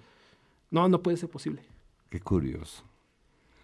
[0.72, 1.62] no, no puede ser posible.
[2.10, 2.84] Qué curioso.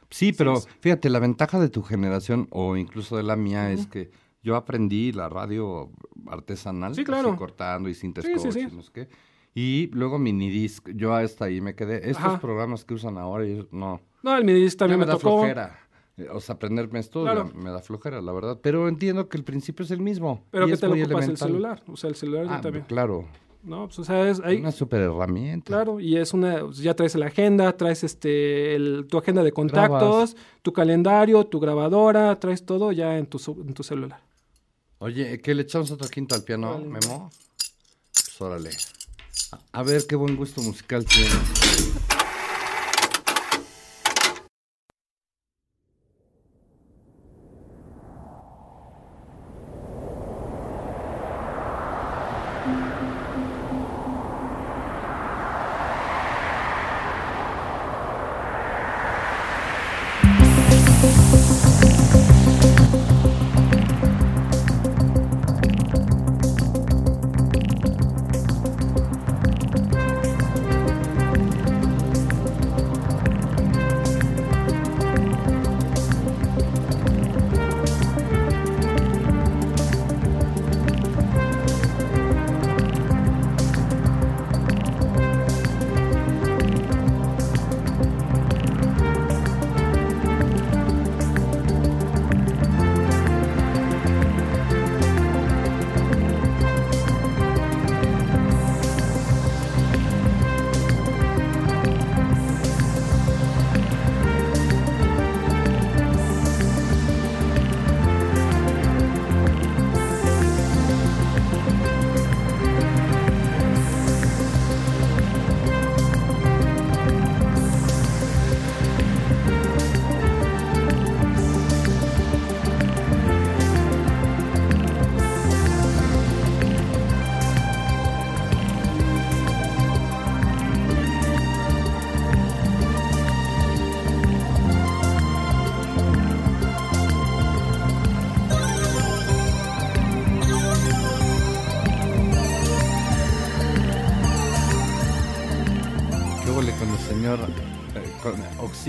[0.09, 4.11] Sí, pero fíjate, la ventaja de tu generación o incluso de la mía es que
[4.43, 5.89] yo aprendí la radio
[6.27, 7.35] artesanal, Sí, así claro.
[7.37, 8.59] cortando y sin Sí, sí, sí.
[8.69, 9.07] y no sé qué.
[9.55, 12.09] Y luego minidisc, yo hasta ahí me quedé.
[12.09, 12.39] Estos Ajá.
[12.41, 14.01] programas que usan ahora, yo- no.
[14.21, 15.37] No, el midis también Ya me, me, da tocó.
[15.37, 15.79] flojera.
[16.17, 17.51] Eh, O sea, aprenderme esto Claro.
[17.53, 18.59] ya me da flojera, la verdad.
[18.61, 20.43] Pero entiendo que el principio es el mismo.
[20.51, 21.47] Pero y que es te lo muy ocupas el elemental.
[21.49, 21.83] celular.
[21.87, 22.85] O sea, el celular Ah, también.
[22.85, 23.27] claro.
[23.63, 25.65] No, pues, o sea, es, Una super herramienta.
[25.65, 30.37] claro, y es una, ya traes la agenda, traes este, el- tu agenda de contactos,
[30.61, 34.21] tu calendario, tu grabadora, traes todo ya en tu, su- en tu celular.
[34.99, 36.77] Oye, ¿qué le echamos otro quinto al piano.
[36.77, 37.31] Memo?
[38.13, 38.69] Pues órale.
[39.51, 41.31] A, a ver qué buen gusto musical tiene.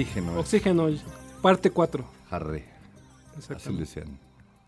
[0.02, 0.32] Oxígeno.
[0.32, 0.88] es Oxígeno,
[1.42, 2.04] parte 4.
[2.30, 2.64] Jarre.
[3.54, 4.18] Así le decían.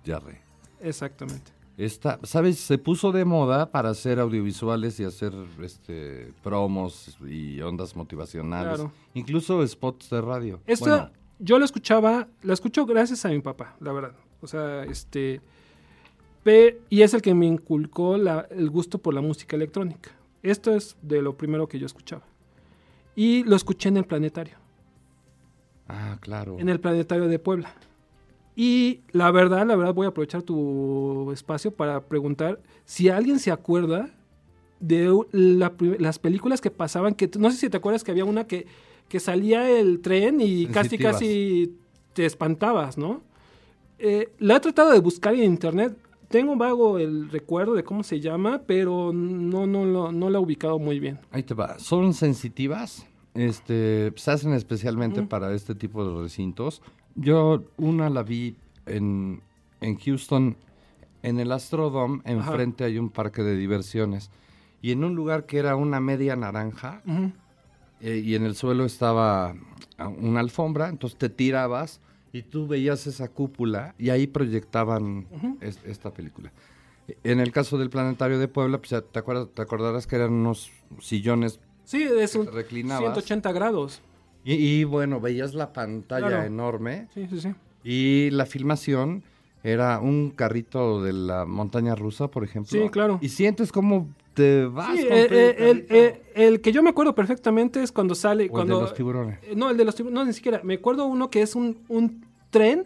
[0.04, 0.40] Jarre.
[0.80, 1.52] Exactamente.
[1.76, 2.58] Esta, ¿sabes?
[2.58, 8.74] Se puso de moda para hacer audiovisuales y hacer este promos y ondas motivacionales.
[8.74, 8.92] Claro.
[9.14, 10.60] Incluso spots de radio.
[10.66, 14.14] Esto Bueno, yo lo escuchaba, lo escucho gracias a mi papá, la verdad.
[14.40, 15.40] O sea, este.
[16.90, 20.10] y es el que me inculcó la- el gusto por la música electrónica.
[20.42, 22.22] Esto es de lo primero que yo escuchaba.
[23.14, 24.56] Y lo escuché en el planetario,
[25.88, 26.56] ah, claro.
[26.58, 27.74] en el planetario de Puebla.
[28.56, 33.50] Y la verdad, la verdad, voy a aprovechar tu espacio para preguntar si alguien se
[33.52, 34.10] acuerda
[34.80, 38.46] de la las películas que pasaban, que no sé si te acuerdas que había una
[38.46, 38.66] que,
[39.08, 41.76] que salía el tren y casi casi
[42.14, 43.22] te espantabas, ¿no?
[44.00, 45.96] Eh, la he tratado de buscar en internet,
[46.28, 50.40] tengo vago el recuerdo de cómo se llama, pero no, no, lo- no la he
[50.40, 51.18] ubicado muy bien.
[51.30, 51.78] Ahí te va.
[51.78, 53.06] Son sensitivas.
[53.38, 56.82] Este, se hacen especialmente para este tipo de recintos.
[57.14, 59.42] Yo una la vi en,
[59.80, 60.56] en Houston,
[61.22, 64.30] en el Astrodome, enfrente hay un parque de diversiones.
[64.82, 67.32] Y en un lugar que era una media naranja, Ujú.
[68.00, 69.54] eh, y en el suelo estaba
[70.18, 72.00] una alfombra, entonces te tirabas
[72.32, 75.26] y tú veías esa cúpula y ahí proyectaban
[75.60, 76.52] es- esta película.
[77.24, 80.70] En el caso del Planetario de Puebla, pues te, acuerdas, te acordarás que eran unos
[81.00, 83.00] sillones Sí, es un te reclinabas.
[83.00, 84.00] 180 grados.
[84.44, 86.44] y, y, bueno, veías la pantalla Claro.
[86.44, 87.54] enorme Sí, sí, sí.
[87.82, 89.22] y la filmación
[89.64, 92.70] era un carrito de la montaña rusa, por ejemplo.
[92.70, 93.18] Sí, claro.
[93.22, 94.96] Y sientes cómo te vas.
[94.96, 95.94] Sí, con eh, eh, el, carrito.
[95.94, 98.44] eh, el que yo me acuerdo perfectamente es cuando sale.
[98.44, 99.38] O el cuando, de los tiburones.
[99.42, 100.60] Eh, No, el de los tiburones, no, ni siquiera.
[100.62, 102.84] Me acuerdo uno que es un, un tren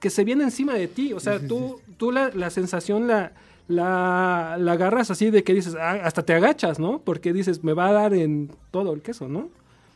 [0.00, 1.12] que se viene encima de ti.
[1.12, 3.32] O sea, tú, tú la, la sensación la,
[3.68, 7.00] la, la agarras así de que dices, "Ah", hasta te agachas, ¿no?
[7.00, 9.48] Porque dices, me va a dar en todo el queso, ¿no?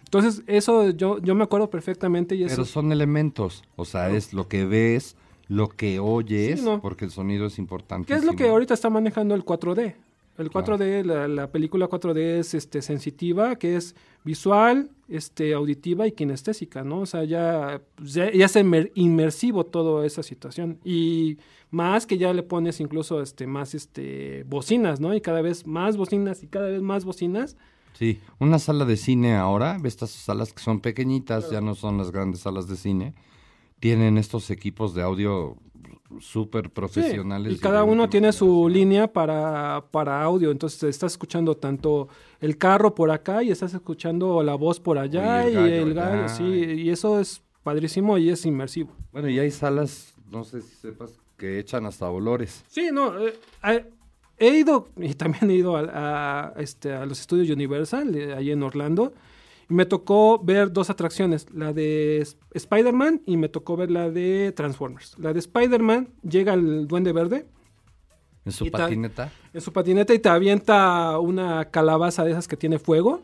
[0.05, 2.55] Entonces, eso yo, yo me acuerdo perfectamente y eso...
[2.57, 5.17] Pero son elementos, o sea, es lo que ves,
[5.49, 6.81] lo que oyes, Sí, no.
[6.81, 8.07] porque el sonido es importante.
[8.07, 9.95] ¿Qué es lo que ahorita está manejando el 4D?
[10.39, 16.13] El 4D, la, la película 4D es este, sensitiva, que es visual, este, auditiva y
[16.13, 17.01] kinestésica, ¿no?
[17.01, 20.79] O sea, ya, pues, ya, ya es inmer- inmersivo toda esa situación.
[20.85, 21.39] Y
[21.71, 25.13] más que ya le pones incluso este, más este, bocinas, ¿no?
[25.15, 27.57] Y cada vez más bocinas y cada vez más bocinas.
[27.95, 32.13] Sí, una sala de cine ahora, estas salas que son pequeñitas, ya no son las
[32.13, 33.13] grandes salas de cine,
[33.81, 35.57] tienen estos equipos de audio
[36.21, 37.53] súper Sí, profesionales.
[37.55, 40.51] y cada uno tiene su línea para, para audio.
[40.51, 42.09] Entonces estás escuchando tanto
[42.41, 46.29] el carro por acá y estás escuchando la voz por allá y el gallo allá.
[46.29, 46.45] sí.
[46.45, 48.91] Y eso es padrísimo y es inmersivo.
[49.13, 52.65] Bueno, y hay salas, no sé si sepas, que echan hasta olores.
[52.69, 53.19] Sí, no.
[53.19, 53.85] eh, eh,
[54.39, 55.83] he ido, y también he ido a,
[56.49, 59.13] a, este, a los estudios Universal, eh, ahí en Orlando.
[59.69, 65.19] Me tocó ver dos atracciones, la de Spider-Man y me tocó ver la de Transformers.
[65.19, 67.47] La de Spider-Man llega el Duende Verde
[68.47, 69.31] En su patineta.
[69.53, 73.21] en su patineta y te avienta una calabaza de esas que tiene fuego.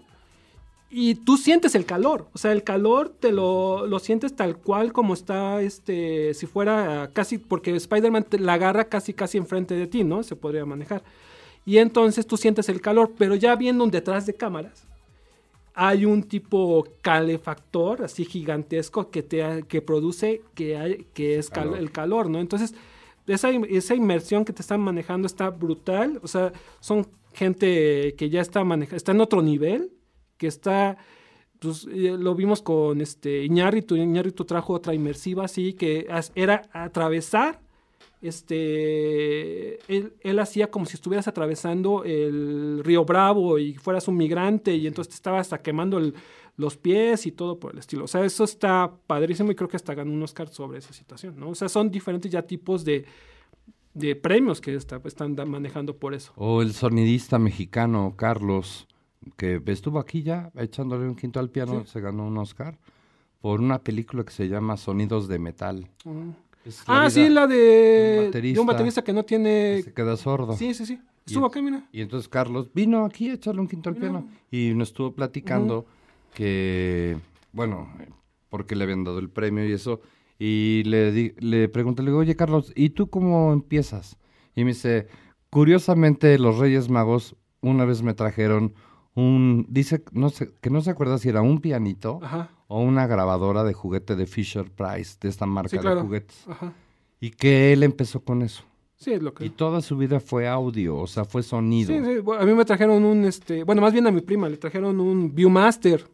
[0.90, 4.92] Y tú sientes el calor, o sea, el calor te lo, lo sientes tal cual
[4.92, 10.04] como está, este, si fuera casi, porque Spider-Man la agarra casi, casi enfrente de ti,
[10.04, 10.22] ¿no?
[10.22, 11.02] Se podría manejar.
[11.66, 14.86] Y entonces tú sientes el calor, pero ya viendo un detrás de cámaras,
[15.74, 21.74] hay un tipo calefactor así gigantesco que te que produce que hay que es cal-
[21.76, 22.38] el calor, ¿no?
[22.40, 22.74] Entonces,
[23.26, 28.40] esa, esa inmersión que te están manejando está brutal, o sea, son gente que ya
[28.40, 29.92] está manejando, está en otro nivel,
[30.36, 30.96] que está
[31.60, 37.60] pues, eh, lo vimos con este Iñárritu, Iñárritu trajo otra inmersiva así que era atravesar
[38.28, 44.74] este él, él hacía como si estuvieras atravesando el río Bravo y fueras un migrante
[44.74, 46.14] y entonces te estaba hasta quemando el-
[46.56, 48.04] los pies y todo por el estilo.
[48.04, 51.34] O sea, eso está padrísimo y creo que hasta ganó un Oscar sobre esa situación,
[51.36, 51.48] ¿no?
[51.48, 53.04] O sea, son diferentes ya tipos de,
[53.92, 56.32] de premios que está- están manejando por eso.
[56.36, 58.86] O el sonidista mexicano Carlos,
[59.36, 61.90] que estuvo aquí ya echándole un quinto al piano, Sí.
[61.92, 62.78] se ganó un Oscar
[63.40, 65.88] por una película que se llama Sonidos de Metal.
[66.04, 66.04] Es
[66.86, 69.82] Ah, sí, la de de, un de baterista un baterista que no que tiene...
[69.82, 70.56] se queda sordo.
[70.56, 70.94] Sí, sí, sí.
[71.26, 71.88] Y Estuvo en- acá, mira.
[71.92, 75.86] Y entonces Carlos vino aquí a echarle un quinto al piano y nos estuvo platicando
[76.34, 77.16] que,
[77.52, 77.88] bueno,
[78.48, 80.00] porque le habían dado el premio y eso.
[80.38, 84.18] Y le, di- le pregunté, le digo, oye Carlos, ¿y tú cómo empiezas?
[84.56, 85.06] Y me dice,
[85.50, 88.74] curiosamente los Reyes Magos una vez me trajeron
[89.14, 92.50] un, dice, no sé, que no se acuerda si era un pianito Ajá.
[92.74, 96.44] O una grabadora de juguete de Fisher Price, de esta marca Sí, de juguetes.
[96.48, 96.72] Ajá.
[97.20, 98.64] Y que él empezó con eso.
[98.96, 99.44] Sí, es lo que...
[99.46, 101.92] Y toda su vida fue audio, o sea, fue sonido.
[101.92, 104.48] Sí, sí, bueno, a mí me trajeron un, este, bueno, más bien a mi prima,
[104.48, 106.04] le trajeron un Viewmaster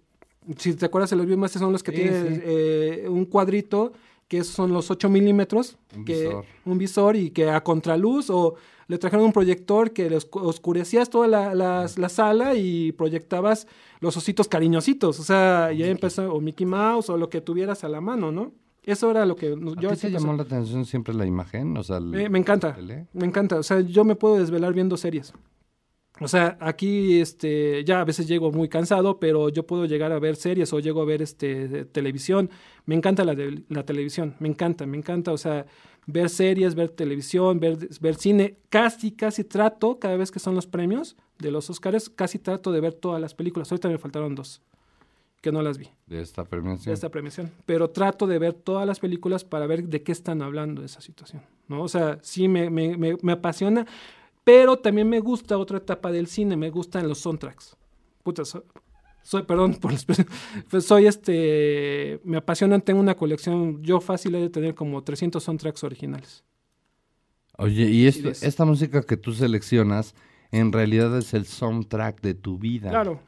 [0.58, 3.92] Si te acuerdas, los Viewmaster son los que Sí, tienen eh, un cuadrito
[4.28, 6.44] que son los 8 milímetros, Un que- visor.
[6.64, 8.54] un visor y que a contraluz o
[8.90, 13.66] le trajeron un proyector que oscurecías toda la, la- la sala y proyectabas
[14.00, 17.88] los ositos cariñositos, o sea, ya empezó, o Mickey Mouse o lo que tuvieras a
[17.88, 18.52] la mano, ¿no?
[18.82, 21.76] Eso era lo que nos- ¿A yo ti te llamó la atención siempre la imagen?
[21.76, 22.76] O sea, el- Eh, me encanta,
[23.12, 23.56] me encanta.
[23.58, 25.32] O sea, yo me puedo desvelar viendo series.
[26.22, 30.18] O sea, aquí este, ya a veces llego muy cansado, pero yo puedo llegar a
[30.18, 32.50] ver series o llego a ver este, televisión.
[32.84, 35.32] Me encanta la, de- la televisión, me encanta, me encanta.
[35.32, 35.64] O sea,
[36.06, 38.56] ver series, ver televisión, ver, ver cine.
[38.68, 42.80] Casi, casi trato, cada vez que son los premios de los Oscars, casi trato de
[42.80, 43.72] ver todas las películas.
[43.72, 44.60] Ahorita me faltaron dos,
[45.40, 46.84] que no las vi de esta premiación.
[46.90, 47.50] de esta premiación.
[47.64, 51.00] Pero trato de ver todas las películas para ver de qué están hablando de esa
[51.00, 51.40] situación.
[51.66, 51.82] ¿no?
[51.82, 53.86] O sea, sí me, me, me, me apasiona,
[54.50, 57.76] pero también me gusta otra etapa del cine, me gustan los soundtracks.
[58.22, 58.64] Puta, so-
[59.22, 60.26] soy, perdón por la expresión,
[60.70, 65.42] pues soy este, me apasionan, tengo una colección, yo fácil he de tener como 300
[65.42, 66.42] soundtracks originales.
[67.58, 70.14] Oye, y esto- esta música que tú seleccionas,
[70.50, 72.88] en realidad es el soundtrack de tu vida.
[72.90, 73.20] Claro,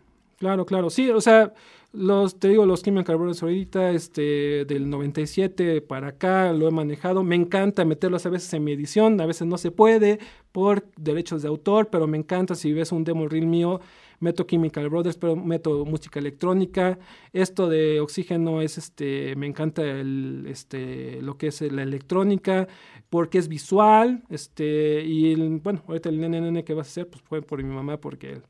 [0.42, 0.90] claro, claro.
[0.90, 1.52] Sí, o sea,
[1.92, 7.22] los, te digo, los Chemical Brothers ahorita, este, del 97 para acá, lo he manejado.
[7.22, 10.18] Me encanta meterlos a veces en mi edición, a veces no se puede
[10.52, 13.80] por derechos de autor, pero me encanta si ves un demo reel mío,
[14.20, 16.98] meto Chemical Brothers, pero meto música electrónica.
[17.32, 22.66] Esto de oxígeno es, este, me encanta el, este, lo que es la electrónica,
[23.10, 27.22] porque es visual, este, y el- bueno, ahorita el nene que vas a hacer, pues
[27.22, 28.40] fue por mi mamá, porque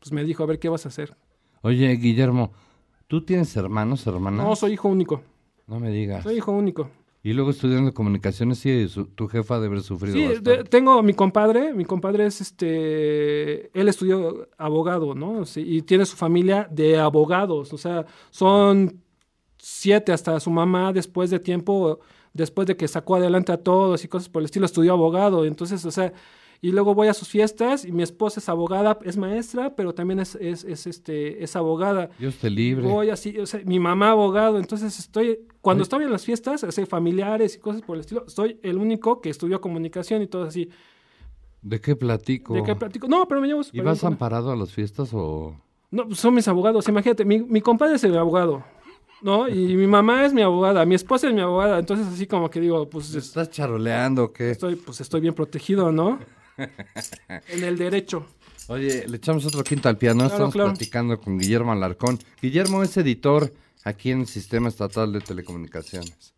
[0.00, 1.16] pues me dijo, a ver, ¿qué vas a hacer?
[1.62, 2.52] Oye, Guillermo,
[3.06, 4.44] ¿tú tienes hermanos, hermanas?
[4.44, 5.22] No, soy hijo único.
[5.66, 6.22] No me digas.
[6.24, 6.90] Soy hijo único.
[7.22, 10.50] Y luego estudiando comunicaciones, sí, su- tu jefa debe haber sufrido Sí, bastante.
[10.58, 15.44] de- tengo mi compadre, mi compadre es este, él estudió abogado, ¿no?
[15.44, 19.02] Sí, y tiene su familia de abogados, o sea, son
[19.56, 21.98] siete hasta su mamá después de tiempo,
[22.32, 25.84] después de que sacó adelante a todos y cosas por el estilo, estudió abogado, entonces,
[25.84, 26.12] o sea,
[26.60, 30.18] y luego voy a sus fiestas y mi esposa es abogada, es maestra, pero también
[30.20, 32.10] es, es, es, este, es abogada.
[32.18, 32.86] Dios te libre.
[32.86, 36.86] Voy así, o sea, mi mamá abogado, entonces estoy, cuando estoy en las fiestas, sea,
[36.86, 40.68] familiares y cosas por el estilo, soy el único que estudió comunicación y todo así.
[41.62, 42.54] ¿De qué platico?
[42.54, 43.08] ¿De qué platico?
[43.08, 45.54] No, pero me llevo ¿Y vas amparado a las fiestas o...?
[45.90, 48.62] No, pues son mis abogados, imagínate, mi, mi compadre es el abogado,
[49.22, 49.48] ¿no?
[49.48, 52.60] Y mi mamá es mi abogada, mi esposa es mi abogada, entonces así como que
[52.60, 54.50] digo, pues es- ¿Estás charoleando o qué?
[54.50, 56.18] estoy, pues estoy bien protegido, ¿no?
[56.58, 58.26] En el derecho.
[58.68, 60.20] Oye, le echamos otro quinto al piano.
[60.20, 60.70] Claro, Estamos claro.
[60.70, 62.18] platicando con Guillermo Alarcón.
[62.42, 63.52] Guillermo es editor
[63.84, 66.34] aquí en el Sistema Estatal de Telecomunicaciones.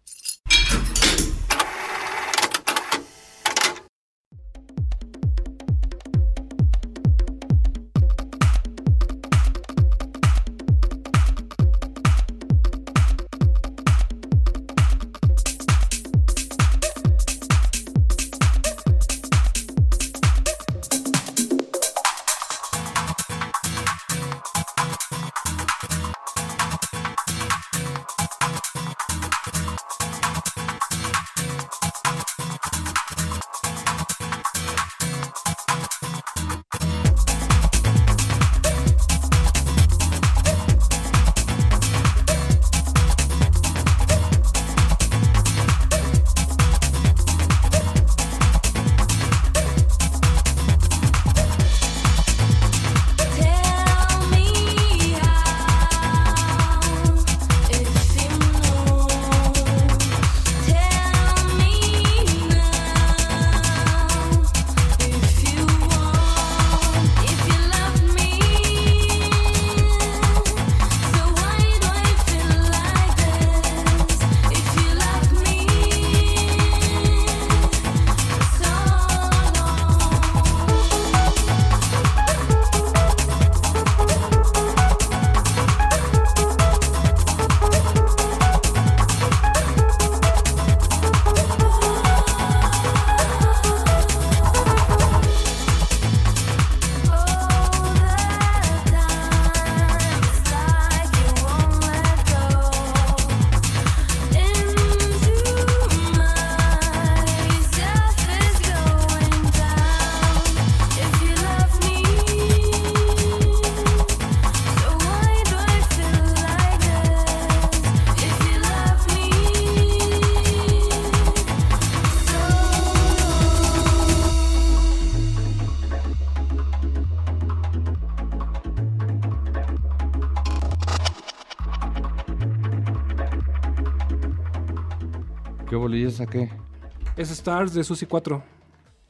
[137.41, 138.43] Stars de Susi 4.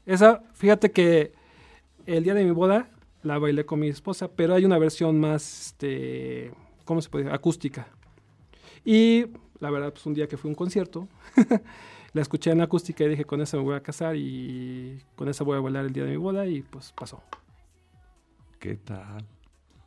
[0.07, 1.33] Esa, fíjate que
[2.07, 2.89] el día de mi boda
[3.25, 6.53] la bailé con mi esposa, pero hay una versión más, este,
[6.85, 7.35] ¿cómo se puede decir?
[7.35, 7.89] Acústica.
[8.85, 9.27] Y
[9.59, 11.09] la verdad, pues un día que fue a un concierto,
[12.13, 15.43] la escuché en acústica y dije, con esa me voy a casar y con esa
[15.43, 17.21] voy a bailar el día de mi boda y pues pasó.
[18.61, 19.27] ¿Qué tal?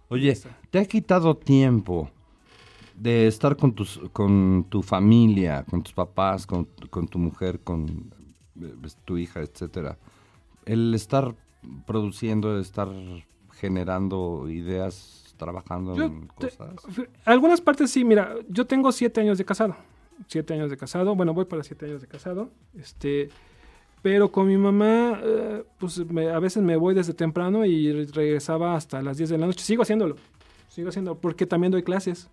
[0.09, 0.37] Oye,
[0.69, 2.11] ¿te ha quitado tiempo
[2.93, 8.11] de estar con, tus, con tu familia, con tus papás, con, con tu mujer, con
[9.05, 9.97] tu hija, etcétera?
[10.65, 11.35] El estar
[11.85, 12.89] produciendo, estar
[13.51, 16.73] generando ideas, trabajando Yo en te- cosas.
[17.25, 19.75] Algunas partes sí, mira, yo tengo siete años de casado.
[20.27, 22.49] Siete años de casado, bueno, voy para siete años de casado.
[22.77, 23.29] Este,
[24.01, 28.05] pero con mi mamá, eh, pues me- a veces me voy desde temprano y re-
[28.13, 29.63] regresaba hasta las 10 de la noche.
[29.63, 30.15] Sigo haciéndolo,
[30.69, 32.29] sigo haciéndolo, porque también doy clases.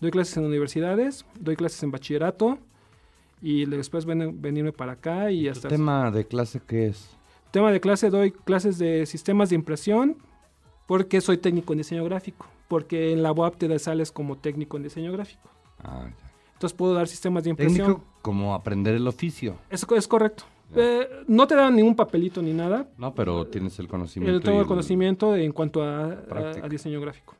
[0.00, 2.58] Doy clases en universidades, doy clases en bachillerato
[3.42, 5.68] y después ven- venirme para acá y ¿Tu hasta...
[5.68, 7.10] tema de clase qué es?
[7.50, 10.16] Tema de clase, doy clases de sistemas de impresión
[10.86, 12.46] porque soy técnico en diseño gráfico.
[12.68, 15.48] Porque en la UAP te sales como técnico en diseño gráfico.
[15.82, 16.14] Ah, ya.
[16.54, 17.86] Entonces puedo dar sistemas de impresión.
[17.86, 19.56] Técnico como aprender el oficio.
[19.70, 20.44] Es, es correcto.
[20.74, 22.88] Eh, no te dan ningún papelito ni nada.
[22.98, 24.36] No, pero tienes el conocimiento.
[24.38, 27.34] Yo tengo y el conocimiento en cuanto a, a- a diseño gráfico.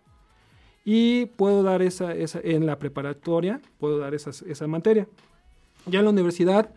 [0.85, 5.09] Y puedo dar esa, esa en la preparatoria, puedo dar esas- esa materia.
[5.87, 6.75] Ya en la universidad,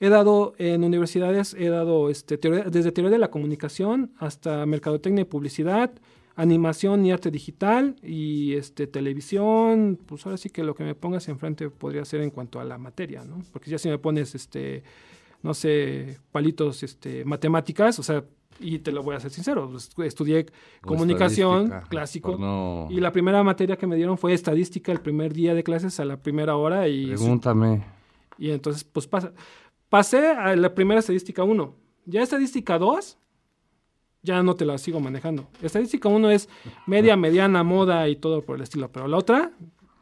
[0.00, 5.22] he dado, en universidades, he dado este, teoría- desde teoría de la comunicación hasta mercadotecnia
[5.22, 5.90] y publicidad,
[6.36, 9.98] animación y arte digital y este, televisión.
[10.06, 12.78] Pues ahora sí que lo que me pongas enfrente podría ser en cuanto a la
[12.78, 13.42] materia, ¿no?
[13.52, 14.82] Porque ya si me pones, este,
[15.42, 18.24] no sé, palitos este, matemáticas, o sea,
[18.60, 20.46] y te lo voy a ser sincero, pues, estudié
[20.82, 25.32] o comunicación, clásico, no- y la primera materia que me dieron fue estadística el primer
[25.32, 27.84] día de clases a la primera hora y, Pregúntame.
[28.38, 29.32] Y entonces pues pasa,
[29.88, 31.74] pasé a la primera estadística 1.
[32.06, 33.18] Ya estadística 2
[34.22, 35.48] ya no te la sigo manejando.
[35.62, 36.48] Estadística 1 es
[36.86, 39.52] media, mediana, moda y todo por el estilo, pero la otra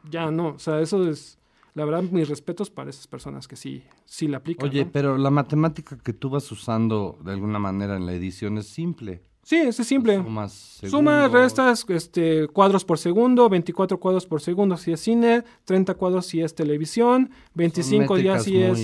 [0.09, 1.37] ya no, o sea, eso es
[1.73, 4.67] la verdad mis respetos para esas personas que sí sí la aplican.
[4.67, 4.91] Oye, ¿no?
[4.91, 9.23] pero la matemática que tú vas usando de alguna manera en la edición es simple.
[9.47, 10.17] Sí, es simple.
[10.17, 10.51] Sumas
[10.91, 16.25] Suma, restas, este, cuadros por segundo, 24 cuadros por segundo si es cine, 30 cuadros
[16.25, 18.77] si es televisión, 25 ya si es,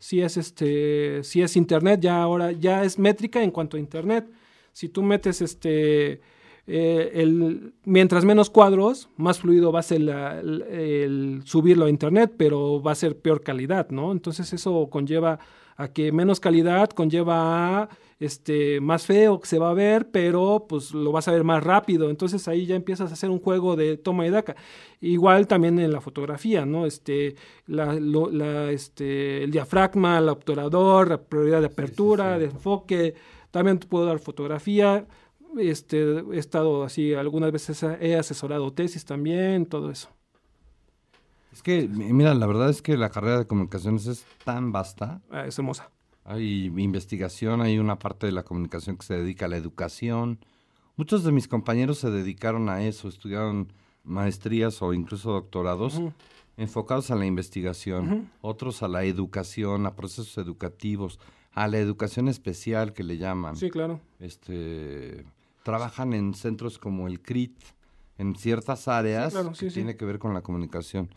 [0.00, 4.28] si es este, si es internet, ya ahora ya es métrica en cuanto a internet.
[4.72, 6.20] Si tú metes este
[6.66, 11.90] eh, el, mientras menos cuadros, más fluido va a ser la- el, el subirlo a
[11.90, 14.10] internet, pero va a ser peor calidad, ¿no?
[14.10, 15.38] Entonces eso conlleva
[15.76, 17.88] a que menos calidad conlleva a
[18.20, 21.62] este más feo que se va a ver, pero pues lo vas a ver más
[21.62, 22.10] rápido.
[22.10, 24.56] Entonces ahí ya empiezas a hacer un juego de toma y daca.
[25.00, 26.84] Igual también en la fotografía, ¿no?
[26.86, 33.14] Este, la, lo- la, este, el diafragma, el obturador, la prioridad de apertura, de enfoque.
[33.50, 35.06] También puedo dar fotografía.
[35.56, 40.10] Este, he estado así, algunas veces he asesorado tesis también, todo eso.
[41.52, 45.22] Es que, mi- mira, la verdad es que la carrera de comunicaciones es tan vasta.
[45.30, 45.90] Ah, es hermosa.
[46.30, 50.38] Hay investigación, hay una parte de la comunicación que se dedica a la educación.
[50.96, 53.72] Muchos de mis compañeros se dedicaron a eso, estudiaron
[54.04, 55.98] maestrías o incluso doctorados
[56.58, 61.18] enfocados a la investigación, otros a la educación, a procesos educativos,
[61.52, 63.56] a la educación especial que le llaman.
[63.56, 63.98] Sí, claro.
[64.20, 65.24] este
[65.62, 67.56] trabajan en centros como el CRIT
[68.18, 69.74] en ciertas áreas claro, que sí, sí.
[69.76, 71.08] tiene que ver con la comunicación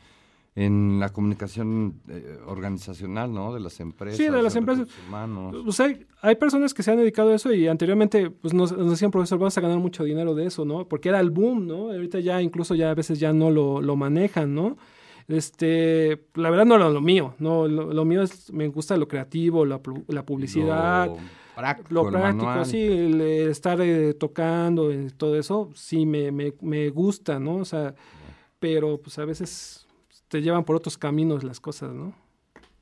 [0.53, 4.87] en la comunicación eh, organizacional no de las empresas Sí, de las empresas.
[5.07, 5.55] humanos.
[5.63, 8.89] Pues hay, hay personas que se han dedicado a eso y anteriormente pues nos, nos
[8.91, 10.87] decían, profesor, vas a ganar mucho dinero de eso, ¿no?
[10.89, 11.91] Porque era el boom, ¿no?
[11.91, 14.77] Ahorita ya incluso ya a veces ya no lo, lo manejan, ¿no?
[15.29, 19.07] Este, la verdad no era lo mío, no, lo, lo mío es, me gusta lo
[19.07, 21.15] creativo, la, pu- la publicidad, lo
[21.55, 26.89] práctico, lo práctico, sí, el, estar eh, tocando, eh, todo eso, sí me, me, me
[26.89, 27.55] gusta, ¿no?
[27.57, 27.95] O sea,
[28.59, 29.87] pero pues a veces
[30.31, 32.15] te llevan por otros caminos las cosas, ¿no?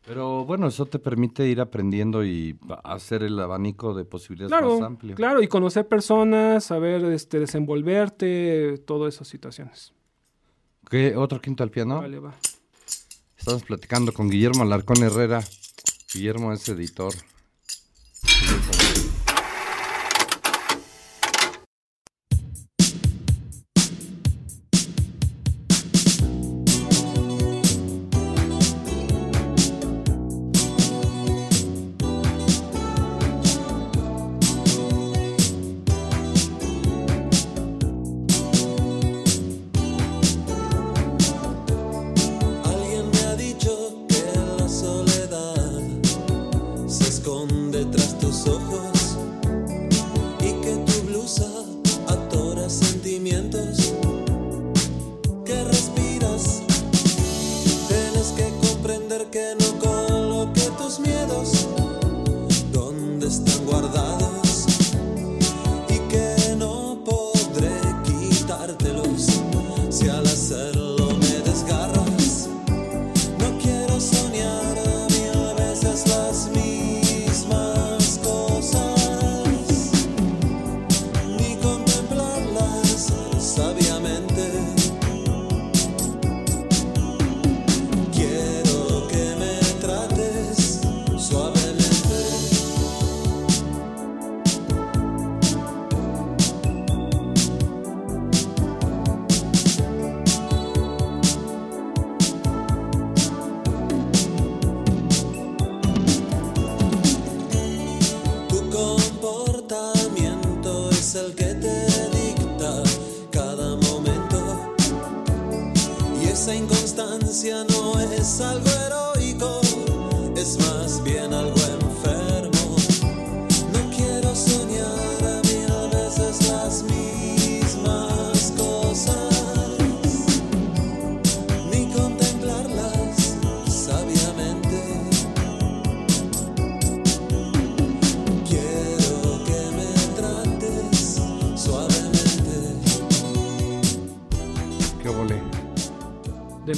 [0.10, 5.16] pero bueno eso te permite ir aprendiendo y hacer el abanico de posibilidades más amplio
[5.16, 9.94] claro, y conocer personas, saber este, desenvolverte, todas esas situaciones.
[10.90, 12.34] ¿Qué otro quinto al piano Vale, va.
[13.38, 15.44] Estamos platicando con Guillermo Alarcón Herrera.
[16.12, 17.14] Guillermo es editor.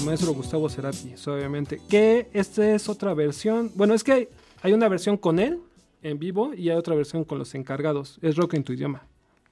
[0.01, 1.79] Del maestro Gustavo Cerati, obviamente.
[1.89, 3.71] Que esta es otra versión.
[3.75, 4.29] Bueno, es que
[4.63, 5.59] hay, una versión con él
[6.01, 8.17] en vivo y hay otra versión con los encargados.
[8.21, 9.05] Es rock en tu idioma.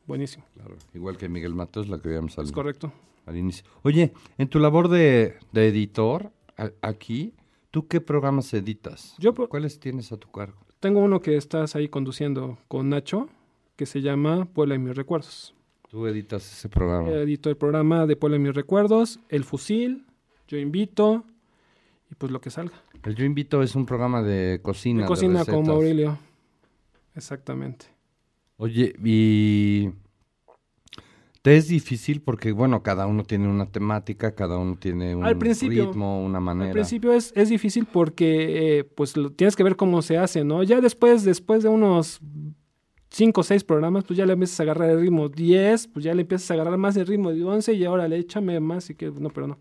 [0.08, 0.44] Buenísimo.
[0.56, 2.92] Claro, igual que Miguel Matos, la que habíamos al, Es correcto.
[3.28, 3.64] al inicio.
[3.84, 7.34] Oye, en tu labor de, de editor, a- aquí,
[7.70, 9.14] ¿tú qué programas editas?
[9.20, 10.58] Yo ¿Cuáles tienes a tu cargo?
[10.80, 13.30] Tengo uno que estás ahí conduciendo con Nacho,
[13.76, 15.54] que se llama Puebla y mis recuerdos.
[15.90, 17.10] Tú editas ese programa.
[17.10, 20.06] Edito el programa de Puebla y mis recuerdos, El Fusil,
[20.50, 21.24] Yo Invito
[22.12, 22.74] y pues lo que salga.
[23.04, 25.04] El Yo Invito es un programa de cocina.
[25.04, 25.68] De cocina con recetas.
[25.68, 26.18] Maurilio.
[27.16, 27.86] Exactamente.
[28.58, 29.90] Oye, y
[31.44, 35.38] te es difícil porque, bueno, cada uno tiene una temática, cada uno tiene un Al
[35.38, 36.68] principio- ritmo, una manera.
[36.68, 40.44] Al principio es, es difícil porque eh, pues lo, tienes que ver cómo se hace,
[40.44, 40.64] ¿no?
[40.64, 42.20] Ya después, después de unos
[43.12, 45.30] 5 o 6 programas, pues ya le empiezas a agarrar el ritmo.
[45.30, 48.18] 10, pues ya le empiezas a agarrar más el ritmo de 11 y ahora le
[48.18, 49.60] échame más y que no, pero no.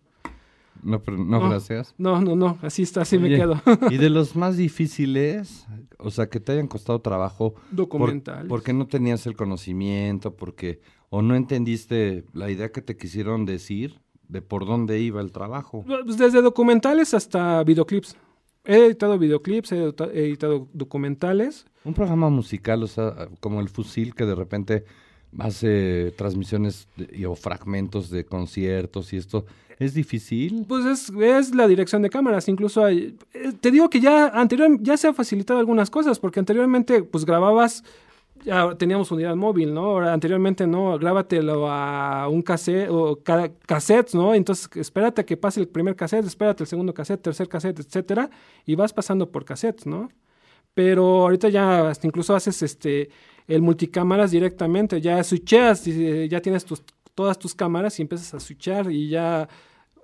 [0.83, 1.49] No, pero no, No.
[1.51, 1.95] gracias.
[1.99, 3.61] No, no, no, así está, así me quedo.
[3.91, 5.67] Y de los más difíciles,
[5.99, 7.55] o sea, que te hayan costado trabajo.
[7.55, 8.49] por- Documentales.
[8.49, 14.01] porque no tenías el conocimiento, porque o no entendiste la idea que te quisieron decir
[14.29, 15.85] de por dónde iba el trabajo.
[15.87, 18.17] Pues desde documentales hasta videoclips.
[18.65, 21.65] He editado videoclips, he editado documentales.
[21.85, 24.85] Un programa musical, o sea, como el Fusil, que de repente
[25.39, 26.89] hace transmisiones
[27.27, 29.45] o fragmentos de conciertos y esto,
[29.79, 30.65] ¿es difícil?
[30.67, 34.97] Pues es, la dirección de cámaras, incluso hay, eh, te digo que ya anterior ya
[34.97, 37.85] se han facilitado algunas cosas, porque anteriormente pues grababas,
[38.45, 39.99] ya teníamos unidad móvil, ¿no?
[39.99, 44.33] Anteriormente no, grábatelo a un cassette o ca- cassettes, ¿no?
[44.35, 48.31] Entonces espérate a que pase el primer cassette, espérate el segundo cassette, tercer cassette, etcétera,
[48.65, 50.09] y vas pasando por cassettes, ¿no?
[50.73, 53.11] Pero ahorita ya incluso haces este
[53.49, 56.67] el multicámaras directamente, ya switcheas, ya tienes
[57.15, 59.49] todas tus cámaras y empiezas a switchar y ya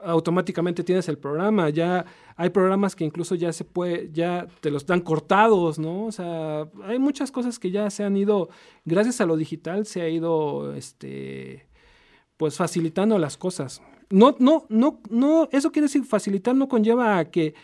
[0.03, 2.05] automáticamente tienes el programa, ya
[2.37, 6.07] hay programas que incluso ya se puede, ya te los dan cortados, ¿no?
[6.07, 8.49] O sea, hay muchas cosas que ya se han ido,
[8.85, 11.67] gracias a lo digital se ha ido, este,
[12.37, 13.83] pues facilitando las cosas.
[14.11, 17.55] No, no, no, no, eso quiere decir facilitar no conlleva a que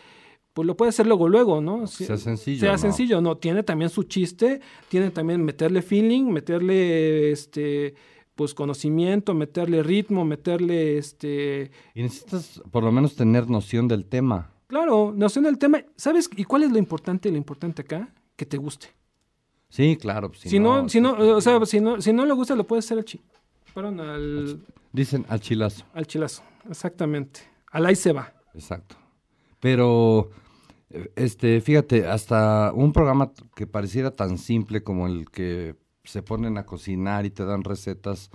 [0.60, 1.86] pues lo puede hacer luego, luego, ¿no?
[1.86, 2.78] Si- Sea sencillo, Sea ¿no?
[2.78, 3.36] sencillo, no.
[3.36, 7.94] Tiene también su chiste, tiene también meterle feeling, meterle, este,
[8.34, 14.50] pues conocimiento, meterle ritmo, meterle, este, Y necesitas por lo menos tener noción del tema.
[14.66, 15.82] claro, noción del tema.
[15.96, 16.28] ¿Sabes?
[16.36, 17.30] ¿Y cuál es lo importante?
[17.30, 18.88] Lo importante acá, que te guste.
[19.68, 20.28] Sí, claro.
[20.28, 22.84] pues, Si, no, si no, o sea, si no, si no le gusta, lo puedes
[22.84, 23.20] hacer al chi.
[23.74, 24.60] Perdón, al,
[24.92, 26.42] Dicen al chilazo, al chilazo.
[26.68, 27.40] Exactamente.
[27.70, 28.32] Al ahí se va.
[28.54, 28.96] exacto.
[29.60, 30.30] Pero,
[31.14, 36.66] este, fíjate, hasta un programa que pareciera tan simple como el que se ponen a
[36.66, 38.30] cocinar y te dan recetas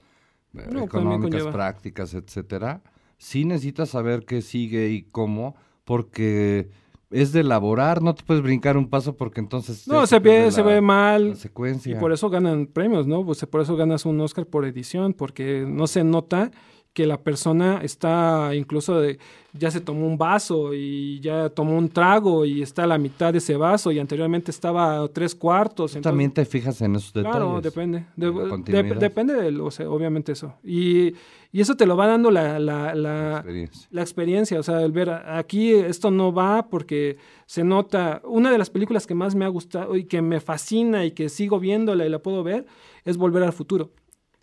[0.54, 2.82] eh, también económicas, prácticas, etcétera,
[3.18, 6.70] sí necesitas saber qué sigue y cómo, porque
[7.12, 9.88] es de elaborar, no te puedes brincar un paso porque entonces...
[9.88, 11.36] No, se ve, se mal.
[11.36, 11.96] secuencia.
[11.96, 13.26] Y por eso ganan premios, ¿no?
[13.26, 16.52] Pues por eso ganas un Oscar por edición, porque no se nota
[16.96, 19.20] que la persona está incluso de,
[19.52, 23.34] ya se tomó un vaso y ya tomó un trago y está a la mitad
[23.34, 25.92] de ese vaso y anteriormente estaba a tres cuartos.
[25.92, 27.36] Entonces- también te fijas en esos detalles.
[27.38, 28.06] Claro, depende.
[28.16, 30.54] De- de- depende de, o sea, obviamente eso.
[30.64, 31.14] Y,
[31.52, 33.88] y eso te lo va dando la, la, la, Experiencia.
[33.92, 38.22] la experiencia, o sea, el ver aquí esto no va porque se nota.
[38.24, 41.28] Una de las películas que más me ha gustado y que me fascina y que
[41.28, 42.66] sigo viéndola y la puedo ver
[43.04, 43.92] es Volver al Futuro.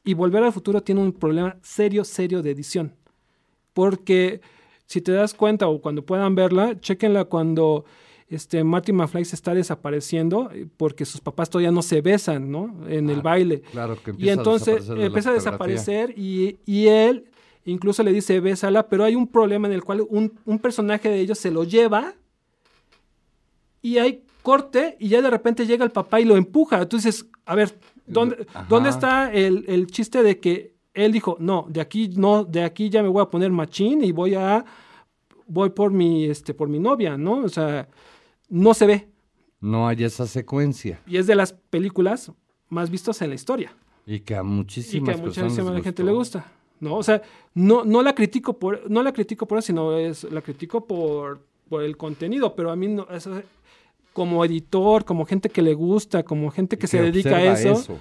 [0.05, 2.95] Y Volver al Futuro tiene un problema serio, serio de edición.
[3.73, 4.41] Porque
[4.87, 7.85] si te das cuenta o cuando puedan verla, chequenla cuando
[8.29, 12.75] este, Marty McFly se está desapareciendo eh, porque sus papás todavía no se besan, ¿no?
[12.89, 13.61] En el Ah, baile.
[13.71, 17.27] Claro, que Y empieza entonces a de la empieza a desaparecer y, y él
[17.65, 21.21] incluso le dice bésala, pero hay un problema en el cual un, un personaje de
[21.21, 22.15] ellos se lo lleva
[23.81, 26.81] y hay corte y ya de repente llega el papá y lo empuja.
[26.83, 28.47] Entonces, a ver, ¿dónde.
[28.69, 32.91] ¿dónde está el, el chiste de que él dijo, no, de aquí no, de aquí
[32.91, 34.65] ya me voy a poner machín y voy a
[35.47, 37.39] voy por mi este por mi novia, ¿no?
[37.45, 37.89] O sea,
[38.49, 39.09] no se ve
[39.61, 41.01] No hay esa secuencia.
[41.07, 42.31] y es de las películas
[42.69, 43.75] más vistas en la historia.
[44.07, 46.53] Y que a y muchísimas que a personas muchísima les gente le gusta.
[46.81, 47.23] No, o sea,
[47.55, 51.41] no, no la critico por, no la critico por eso, sino es, la critico por,
[51.69, 53.41] por el contenido, pero a mí no, eso-
[54.13, 57.99] como editor, como gente que le gusta, como gente que, se dedica a eso,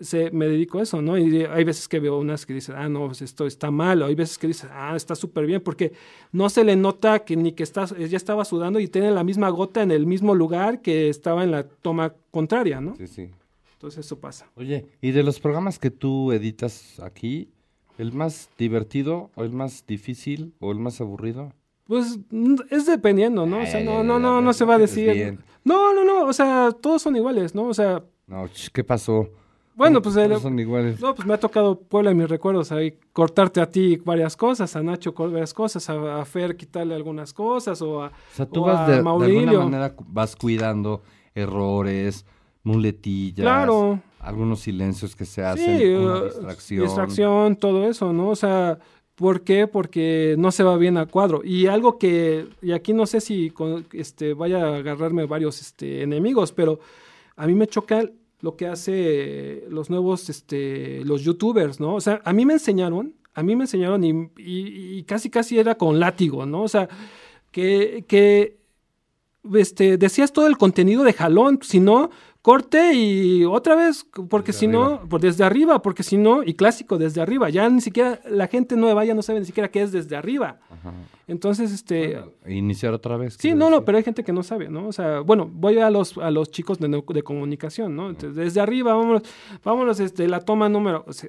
[0.00, 1.18] se, me dedico a eso, ¿no?
[1.18, 4.06] Y hay veces que veo unas que dicen, ah, no, pues esto está mal, o
[4.06, 5.92] hay veces que dicen, ah, está súper bien, porque
[6.32, 9.48] no se le nota que ni que está, ya estaba sudando y tiene la misma
[9.48, 12.96] gota en el mismo lugar que estaba en la toma contraria, ¿no?
[12.96, 13.30] Sí, sí.
[13.74, 14.50] Entonces eso pasa.
[14.56, 17.48] Oye, y de los programas que tú editas aquí,
[17.96, 21.52] ¿el más divertido o el más difícil o el más aburrido?
[21.88, 22.18] Pues
[22.70, 23.62] es dependiendo, ¿no?
[23.62, 25.10] O sea, no, no, no, no se va a decir.
[25.14, 25.38] bien.
[25.64, 27.64] No, no, no, o sea, todos son iguales, ¿no?
[27.64, 29.30] O sea, No, ¿qué pasó?
[29.74, 31.00] bueno, ¿Cómo pues todos son iguales.
[31.00, 34.74] no, pues me ha tocado Puebla en mis recuerdos ahí cortarte a ti varias cosas,
[34.76, 38.66] a Nacho varias cosas, a, Fer quitarle algunas cosas o a, O sea, tú o
[38.66, 41.02] vas de, alguna manera vas cuidando
[41.34, 42.26] errores,
[42.64, 44.00] muletillas, Claro.
[44.20, 46.84] algunos silencios que se hacen, eh, distracción.
[46.84, 48.28] distracción, todo eso, ¿no?
[48.28, 48.78] O sea,
[49.18, 49.66] ¿por qué?
[49.66, 51.42] Porque no se va bien al cuadro.
[51.44, 56.02] Y algo que, y aquí no sé si con- este, vaya a agarrarme varios este,
[56.02, 56.78] enemigos, pero
[57.36, 58.04] a mí me choca
[58.40, 61.96] lo que hace los nuevos, este, los youtubers, ¿no?
[61.96, 65.58] O sea, a mí me enseñaron, a mí me enseñaron y, y- y casi casi
[65.58, 66.62] era con látigo, ¿no?
[66.62, 66.88] O sea,
[67.50, 68.58] que, que
[69.54, 72.10] este, decías todo el contenido de jalón, si no,
[72.48, 76.54] corte y otra vez, porque Desde si no, por desde arriba, porque si no, y
[76.54, 79.82] clásico desde arriba, ya ni siquiera la gente nueva ya no sabe ni siquiera qué
[79.82, 80.58] es desde arriba.
[80.70, 80.94] Ajá.
[81.26, 82.14] Entonces, este...
[82.14, 83.36] Bueno, iniciar otra vez.
[83.38, 84.88] Sí, no, no, pero hay gente que no sabe, ¿no?
[84.88, 88.08] O sea, bueno, voy a los, a los chicos de, de comunicación, ¿no?
[88.08, 89.24] Entonces, desde arriba, vámonos,
[89.62, 91.28] vámonos, este, la toma número, o sea,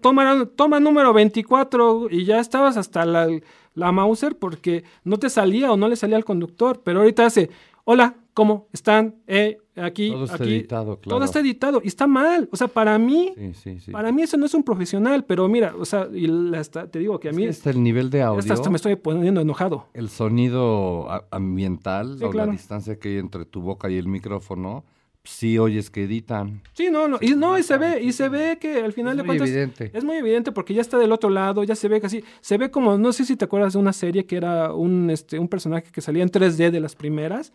[0.00, 3.28] toma, toma número 24 y ya estabas hasta la,
[3.74, 7.50] la Mauser porque no te salía o no le salía al conductor, pero ahorita hace,
[7.84, 9.14] hola, ¿cómo están?
[9.26, 11.16] Eh, aquí, Todo está editado, claro.
[11.16, 12.50] Todo está editado y está mal.
[12.52, 13.90] O sea, para mí, Sí, sí, sí.
[13.90, 16.98] para mí eso no es un profesional, pero mira, o sea, y la- hasta- te
[16.98, 19.40] digo que a Es mí, hasta el nivel de audio, hasta, hasta me estoy poniendo
[19.40, 19.86] enojado.
[19.94, 22.48] el sonido ambiental o claro.
[22.48, 24.84] la distancia que hay entre tu boca y el micrófono,
[25.24, 26.62] sí oyes que editan.
[26.74, 29.16] Sí, no, no, y no, y se ve, y se ve que al final Es
[29.16, 29.90] de muy cuentas evidente.
[29.92, 32.70] es muy evidente porque ya está del otro lado, ya se ve casi, se ve
[32.70, 35.90] como, no sé si te acuerdas de una serie que era un, este, un personaje
[35.90, 37.52] que salía en 3D de las primeras,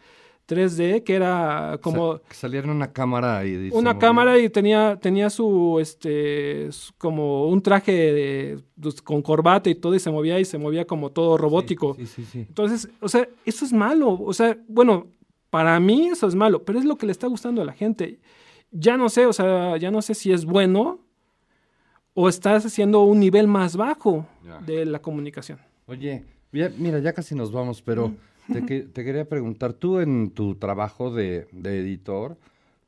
[0.47, 3.51] 3D, que era como que saliera en una cámara y...
[3.67, 9.01] y se una cámara y tenía, tenía su, este, su- como un traje de- pues,
[9.01, 11.93] con corbata y todo y se movía y se movía como todo robótico.
[11.95, 12.39] Sí, sí, sí.
[12.47, 14.11] Entonces, o sea, eso es malo.
[14.21, 15.07] O sea, bueno,
[15.49, 18.19] para mí eso es malo, pero es lo que le está gustando a la gente.
[18.71, 20.99] Ya no sé, o sea, ya no sé si es bueno
[22.13, 24.25] o estás haciendo un nivel más bajo
[24.65, 25.59] de la comunicación.
[25.87, 28.13] Oye, ya- mira, ya casi nos vamos, pero
[28.51, 32.37] te, que- te quería preguntar, tú en tu trabajo de, de editor,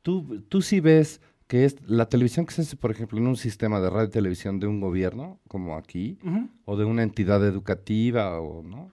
[0.02, 3.36] ¿tú, tú sí ves que es la televisión que se hace, por ejemplo, en un
[3.36, 6.18] sistema de radio y televisión de un gobierno, como aquí,
[6.64, 8.90] o de una entidad educativa, o no,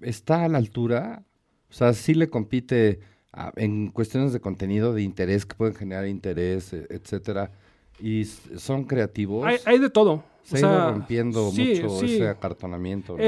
[0.00, 1.22] está a la altura,
[1.70, 3.00] o sea, sí le compite
[3.32, 7.50] a- en cuestiones de contenido, de interés, que pueden generar interés, e- etcétera,
[7.98, 9.46] y son creativos.
[9.46, 10.24] Hay, hay de todo.
[10.42, 12.16] se o ha ido sea, rompiendo sí, mucho sí.
[12.16, 13.16] ese acartonamiento.
[13.16, 13.22] ¿no?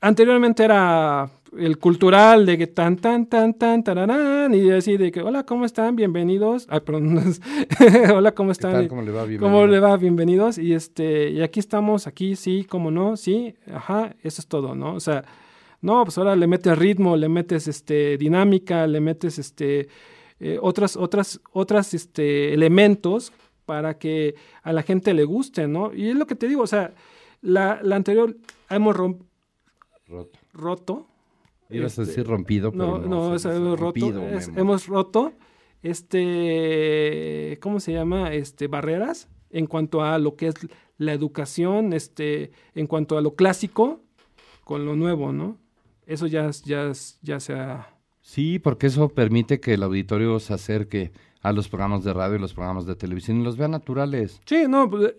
[0.00, 5.22] Anteriormente era el cultural de que tan, tan, tan, tan, tararán, y así de que,
[5.22, 5.96] hola, ¿cómo están?
[5.96, 6.66] Bienvenidos.
[6.68, 7.18] Ay, perdón.
[8.14, 8.72] hola, ¿cómo ¿Qué están?
[8.72, 8.88] tal?
[8.88, 9.20] ¿Cómo le va?
[9.22, 9.66] ¿Cómo Bienvenido.
[9.66, 9.96] le va?
[9.96, 10.58] Bienvenidos.
[10.58, 14.94] Y este, y aquí estamos, aquí, sí, cómo no, sí, ajá, eso es todo, ¿no?
[14.94, 15.24] O sea,
[15.80, 19.88] no, pues ahora le metes ritmo, le metes este dinámica, le metes este
[20.40, 23.32] eh, otras, otras, otras este, elementos
[23.64, 25.94] para que a la gente le guste, ¿no?
[25.94, 26.92] Y es lo que te digo, o sea,
[27.40, 28.36] La, la anterior
[28.68, 29.18] hemos rom-
[30.06, 30.38] Roto.
[30.52, 31.06] roto.
[31.68, 33.26] Ibas a Este, decir rompido, pero No, no.
[33.36, 33.76] hemos roto.
[33.76, 34.60] rompido, es- Memo.
[34.60, 35.32] hemos roto,
[35.82, 38.32] este, ¿cómo se llama?
[38.32, 40.54] Este, barreras en cuanto a lo que es
[40.98, 44.00] la educación, este, en cuanto a lo clásico
[44.64, 45.58] con lo nuevo, ¿no?
[46.06, 46.92] Eso ya, ya,
[47.22, 47.92] ya se ha...
[48.20, 52.40] Sí, porque eso permite que el auditorio se acerque a los programas de radio y
[52.40, 54.40] los programas de televisión y los vea naturales.
[54.46, 55.14] Sí, no, pues,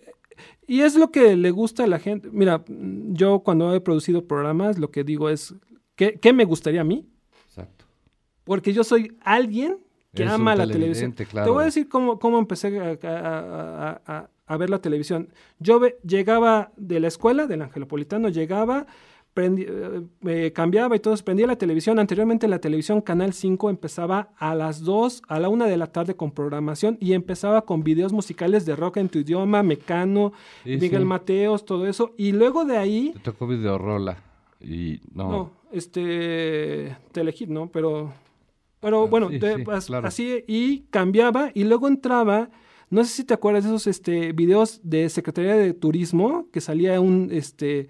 [0.66, 2.28] y es lo que le gusta a la gente.
[2.32, 5.54] Mira, yo cuando he producido programas, lo que digo es,
[5.96, 7.06] ¿qué, qué me gustaría a mí?
[7.46, 7.84] Exacto.
[8.44, 9.78] Porque yo soy alguien
[10.14, 11.10] que Eres ama la televisión.
[11.44, 15.28] Te voy a decir cómo, cómo empecé a, a- a- a- a ver la televisión.
[15.58, 18.86] Yo ve- llegaba de la escuela, del Angelopolitano, llegaba,
[19.38, 21.98] prendi- eh, me cambiaba y todo, prendía la televisión.
[21.98, 26.16] Anteriormente la televisión Canal 5 empezaba a las 2, a la 1 de la tarde
[26.16, 30.32] con programación y empezaba con videos musicales de rock en tu idioma, Mecano,
[30.64, 31.04] Sí, Miguel sí.
[31.06, 32.14] Mateos, todo eso.
[32.16, 33.10] Y luego de ahí...
[33.14, 34.16] Te tocó videorola
[34.60, 35.30] y no.
[35.30, 37.68] No, este Telehit, ¿no?
[37.70, 38.12] Pero,
[38.80, 40.08] pero bueno, sí, de- sí, as- claro.
[40.08, 42.50] así y cambiaba y luego entraba,
[42.90, 47.00] no sé si te acuerdas de esos este videos de Secretaría de Turismo que salía
[47.00, 47.88] un este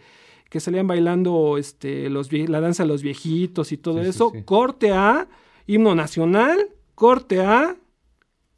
[0.49, 4.42] que salían bailando este los la danza de los viejitos y todo Sí, eso, sí.
[4.44, 5.28] corte A,
[5.66, 7.76] himno nacional, corte A,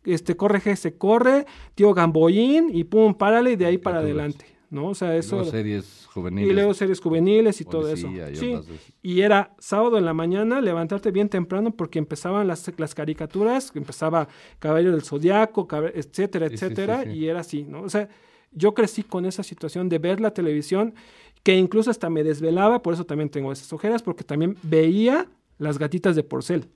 [0.04, 4.46] este corre G se corre, tío Gamboín y pum, párale y de ahí para adelante,
[4.70, 4.86] ¿no?
[4.88, 6.50] O sea, Y eso luego series juveniles.
[6.50, 8.08] y luego series juveniles y todo eso.
[8.08, 8.54] Y Sí.
[9.02, 14.28] Y era sábado en la mañana, levantarte bien temprano porque empezaban las, las caricaturas, empezaba
[14.58, 17.16] Caballero del Zodiaco, etcétera, sí, etcétera, sí, sí.
[17.18, 17.82] y era así, ¿no?
[17.82, 18.08] O sea,
[18.52, 20.94] yo crecí con esa situación de ver la televisión
[21.42, 25.26] que incluso hasta me desvelaba, por eso también tengo esas ojeras, porque también veía
[25.58, 26.68] las gatitas de porcel.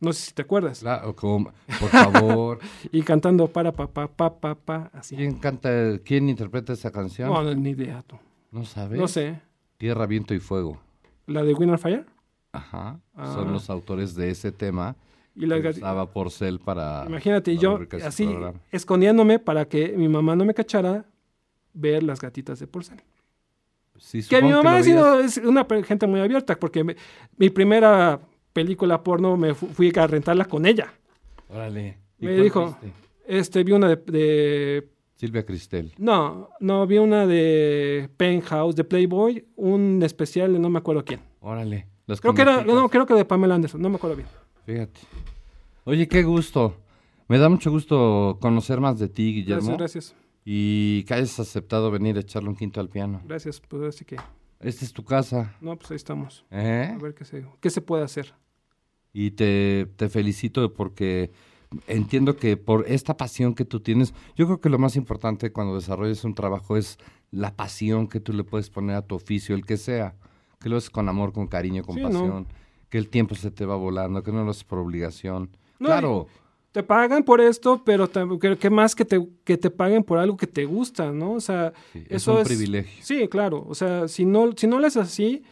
[0.00, 0.80] No sé si te acuerdas.
[0.80, 2.58] Claro, como- por favor.
[2.92, 5.16] Y cantando para pa pa pa pa pa así.
[5.16, 7.30] ¿Quién canta, quién interpreta esa canción?
[7.32, 8.16] No, no, ni idea tú.
[8.50, 8.98] ¿No sabes?
[9.00, 9.40] No sé.
[9.78, 10.78] Tierra, viento y fuego.
[11.26, 12.06] ¿La de Winner Fire?
[12.52, 13.00] Ajá.
[13.14, 13.32] Ah.
[13.34, 14.94] Son los autores de ese tema.
[15.34, 17.04] Y gati- usaba Porcel para.
[17.06, 18.60] Imagínate, para yo así programa.
[18.70, 21.06] escondiéndome para que mi mamá no me cachara
[21.72, 23.02] ver las gatitas de porcel.
[23.98, 26.96] Sí, Que mi mamá ha sido es una gente muy abierta, porque me-
[27.36, 28.20] mi primera
[28.52, 30.92] película porno me fu- fui a rentarla con ella.
[31.48, 31.98] Órale.
[32.18, 32.92] ¿Y Me dijo, viste?
[33.26, 35.92] este, vi una de, de- Silvia Cristel.
[35.98, 41.20] no, no, vi una de Penthouse, de Playboy, un especial de no me acuerdo quién.
[41.40, 41.86] Órale.
[42.06, 44.28] Las Creo que era, no, creo que de Pamela Anderson, no me acuerdo bien.
[44.66, 45.00] Fíjate.
[45.84, 46.76] Oye, qué gusto.
[47.28, 49.76] Me da mucho gusto conocer más de ti, Guillermo.
[49.76, 50.14] Gracias, gracias,
[50.44, 53.22] Y que hayas aceptado venir a echarle un quinto al piano.
[53.24, 54.16] gracias, pues así que,
[54.60, 55.56] Esta es tu casa.
[55.60, 56.44] no, pues ahí estamos.
[56.50, 56.92] ¿eh?
[56.94, 58.34] A ver qué se, qué se puede hacer.
[59.12, 61.30] Y te, te felicito porque
[61.86, 65.74] entiendo que por esta pasión que tú tienes, yo creo que lo más importante cuando
[65.76, 66.98] desarrollas un trabajo es
[67.30, 70.14] la pasión que tú le puedes poner a tu oficio, el que sea,
[70.60, 72.08] que lo haces con amor, con cariño, con Sí, ¿no?
[72.10, 72.46] pasión,
[72.90, 75.56] que el tiempo se te va volando, que no lo haces por obligación.
[75.80, 76.26] No, claro,
[76.74, 78.10] te pagan por esto, pero
[78.58, 81.34] que más que te, que te paguen por algo que te gusta, ¿no?
[81.34, 83.04] O sea, sí, es eso un es privilegio.
[83.04, 83.64] Sí, claro.
[83.68, 85.44] O sea, si no, si no lo haces así,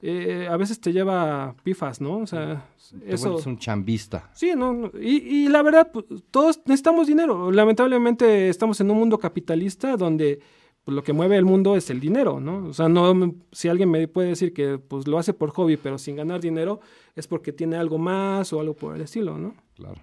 [0.00, 2.18] eh, a veces te lleva pifas, ¿no?
[2.18, 3.30] O sea, Te eso.
[3.30, 4.30] vuelves un chambista.
[4.32, 7.50] Sí, no, Y, y la verdad, pues, todos necesitamos dinero.
[7.50, 10.38] Lamentablemente estamos en un mundo capitalista donde
[10.84, 12.68] pues, lo que mueve el mundo es el dinero, ¿no?
[12.68, 15.98] O sea, no, si alguien me puede decir que pues lo hace por hobby, pero
[15.98, 16.78] sin ganar dinero,
[17.16, 19.52] es porque tiene algo más o algo por el estilo, ¿no?
[19.74, 20.00] Claro.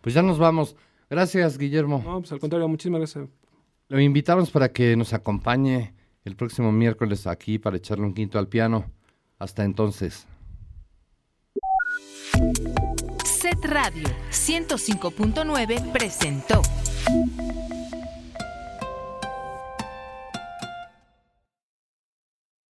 [0.00, 0.76] Pues ya nos vamos.
[1.08, 2.02] Gracias, Guillermo.
[2.04, 3.28] No, pues al contrario, muchísimas gracias.
[3.88, 5.94] Lo invitamos para que nos acompañe
[6.24, 8.90] el próximo miércoles aquí para echarle un quinto al piano.
[9.38, 10.26] Hasta entonces.
[13.24, 16.62] Set Radio 105.9 presentó